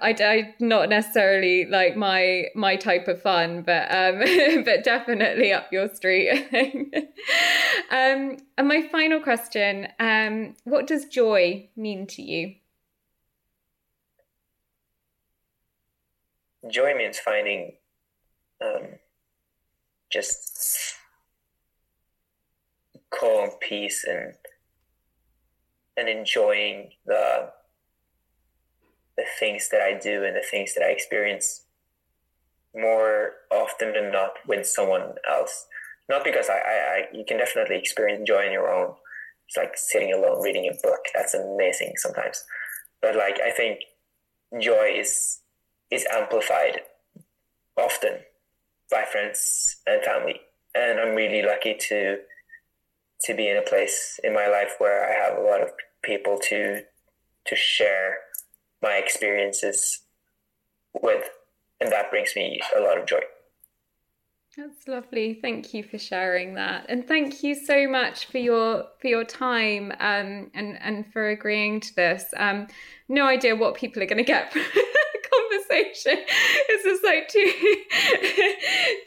[0.00, 4.20] I, I not necessarily like my my type of fun, but um,
[4.64, 6.48] but definitely up your street.
[7.88, 12.54] Um, and my final question: um, What does joy mean to you?
[16.68, 17.74] Joy means finding
[18.60, 18.98] um,
[20.10, 20.94] just
[23.10, 24.34] calm, peace, and
[25.96, 27.50] and enjoying the
[29.16, 31.62] the things that I do and the things that I experience
[32.74, 35.66] more often than not with someone else.
[36.08, 38.94] Not because I, I, I you can definitely experience joy on your own.
[39.48, 41.00] It's like sitting alone reading a book.
[41.14, 42.44] That's amazing sometimes.
[43.00, 43.80] But like I think
[44.60, 45.40] joy is
[45.90, 46.80] is amplified
[47.76, 48.18] often
[48.90, 50.40] by friends and family
[50.76, 52.18] and I'm really lucky to
[53.22, 55.70] to be in a place in my life where I have a lot of
[56.02, 56.82] people to
[57.46, 58.18] to share
[58.82, 60.00] my experiences
[61.00, 61.24] with,
[61.80, 63.20] and that brings me a lot of joy.
[64.56, 65.38] That's lovely.
[65.40, 69.92] Thank you for sharing that, and thank you so much for your for your time
[69.92, 72.24] um, and and for agreeing to this.
[72.36, 72.66] Um,
[73.08, 74.62] no idea what people are going to get from
[75.84, 76.24] conversation.
[76.68, 77.52] It's just like two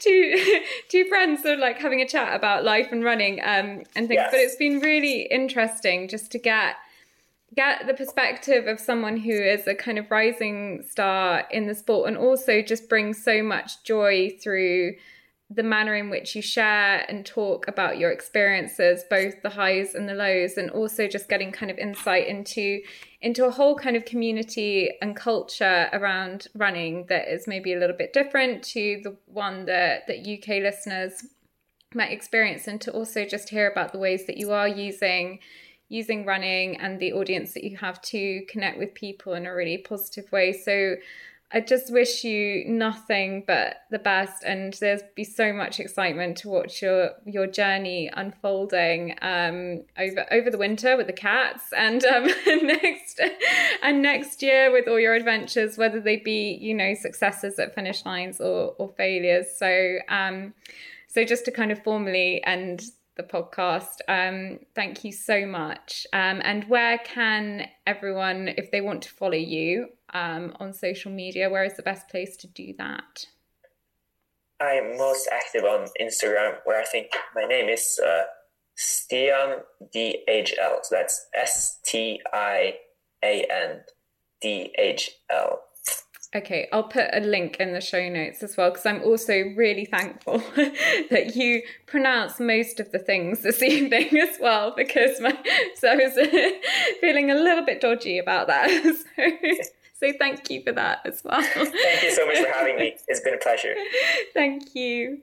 [0.00, 4.08] two two friends sort of like having a chat about life and running um, and
[4.08, 4.14] things.
[4.14, 4.30] Yes.
[4.30, 6.76] But it's been really interesting just to get
[7.54, 12.08] get the perspective of someone who is a kind of rising star in the sport
[12.08, 14.94] and also just brings so much joy through
[15.50, 20.08] the manner in which you share and talk about your experiences both the highs and
[20.08, 22.80] the lows and also just getting kind of insight into
[23.22, 27.96] into a whole kind of community and culture around running that is maybe a little
[27.96, 31.24] bit different to the one that that UK listeners
[31.94, 35.38] might experience and to also just hear about the ways that you are using
[35.88, 39.76] using running and the audience that you have to connect with people in a really
[39.76, 40.52] positive way.
[40.52, 40.94] So
[41.52, 46.48] I just wish you nothing but the best, and there's be so much excitement to
[46.48, 52.26] watch your your journey unfolding um, over over the winter with the cats, and um,
[52.46, 53.20] next
[53.82, 58.04] and next year with all your adventures, whether they be you know successes at finish
[58.04, 59.46] lines or or failures.
[59.56, 60.54] So um,
[61.08, 62.84] so just to kind of formally end
[63.16, 64.00] the podcast.
[64.08, 66.06] Um, thank you so much.
[66.12, 71.50] Um, and where can everyone, if they want to follow you um, on social media,
[71.50, 73.26] where is the best place to do that?
[74.60, 78.24] I'm most active on Instagram, where I think my name is uh,
[78.76, 79.60] Stian
[79.94, 80.80] DHL.
[80.82, 82.74] So that's S T I
[83.24, 83.80] A N
[84.40, 85.60] D H L.
[86.32, 89.84] Okay, I'll put a link in the show notes as well because I'm also really
[89.84, 95.36] thankful that you pronounce most of the things this evening as well because my
[95.74, 96.14] so I was
[97.00, 98.70] feeling a little bit dodgy about that.
[98.70, 99.70] So,
[100.02, 101.42] so thank you for that as well.
[101.42, 102.96] Thank you so much for having me.
[103.08, 103.74] It's been a pleasure.
[104.32, 105.20] Thank you.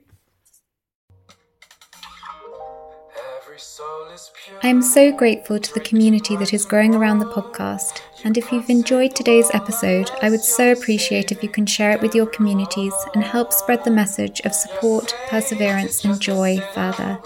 [4.62, 8.02] I am so grateful to the community that is growing around the podcast.
[8.24, 12.00] And if you've enjoyed today's episode, I would so appreciate if you can share it
[12.00, 17.18] with your communities and help spread the message of support, perseverance, and joy further.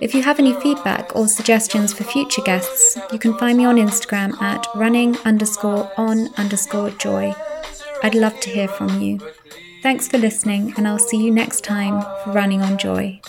[0.00, 3.76] If you have any feedback or suggestions for future guests, you can find me on
[3.76, 7.34] Instagram at running underscore on underscore joy.
[8.02, 9.20] I'd love to hear from you.
[9.82, 13.20] Thanks for listening, and I'll see you next time for Running on Joy.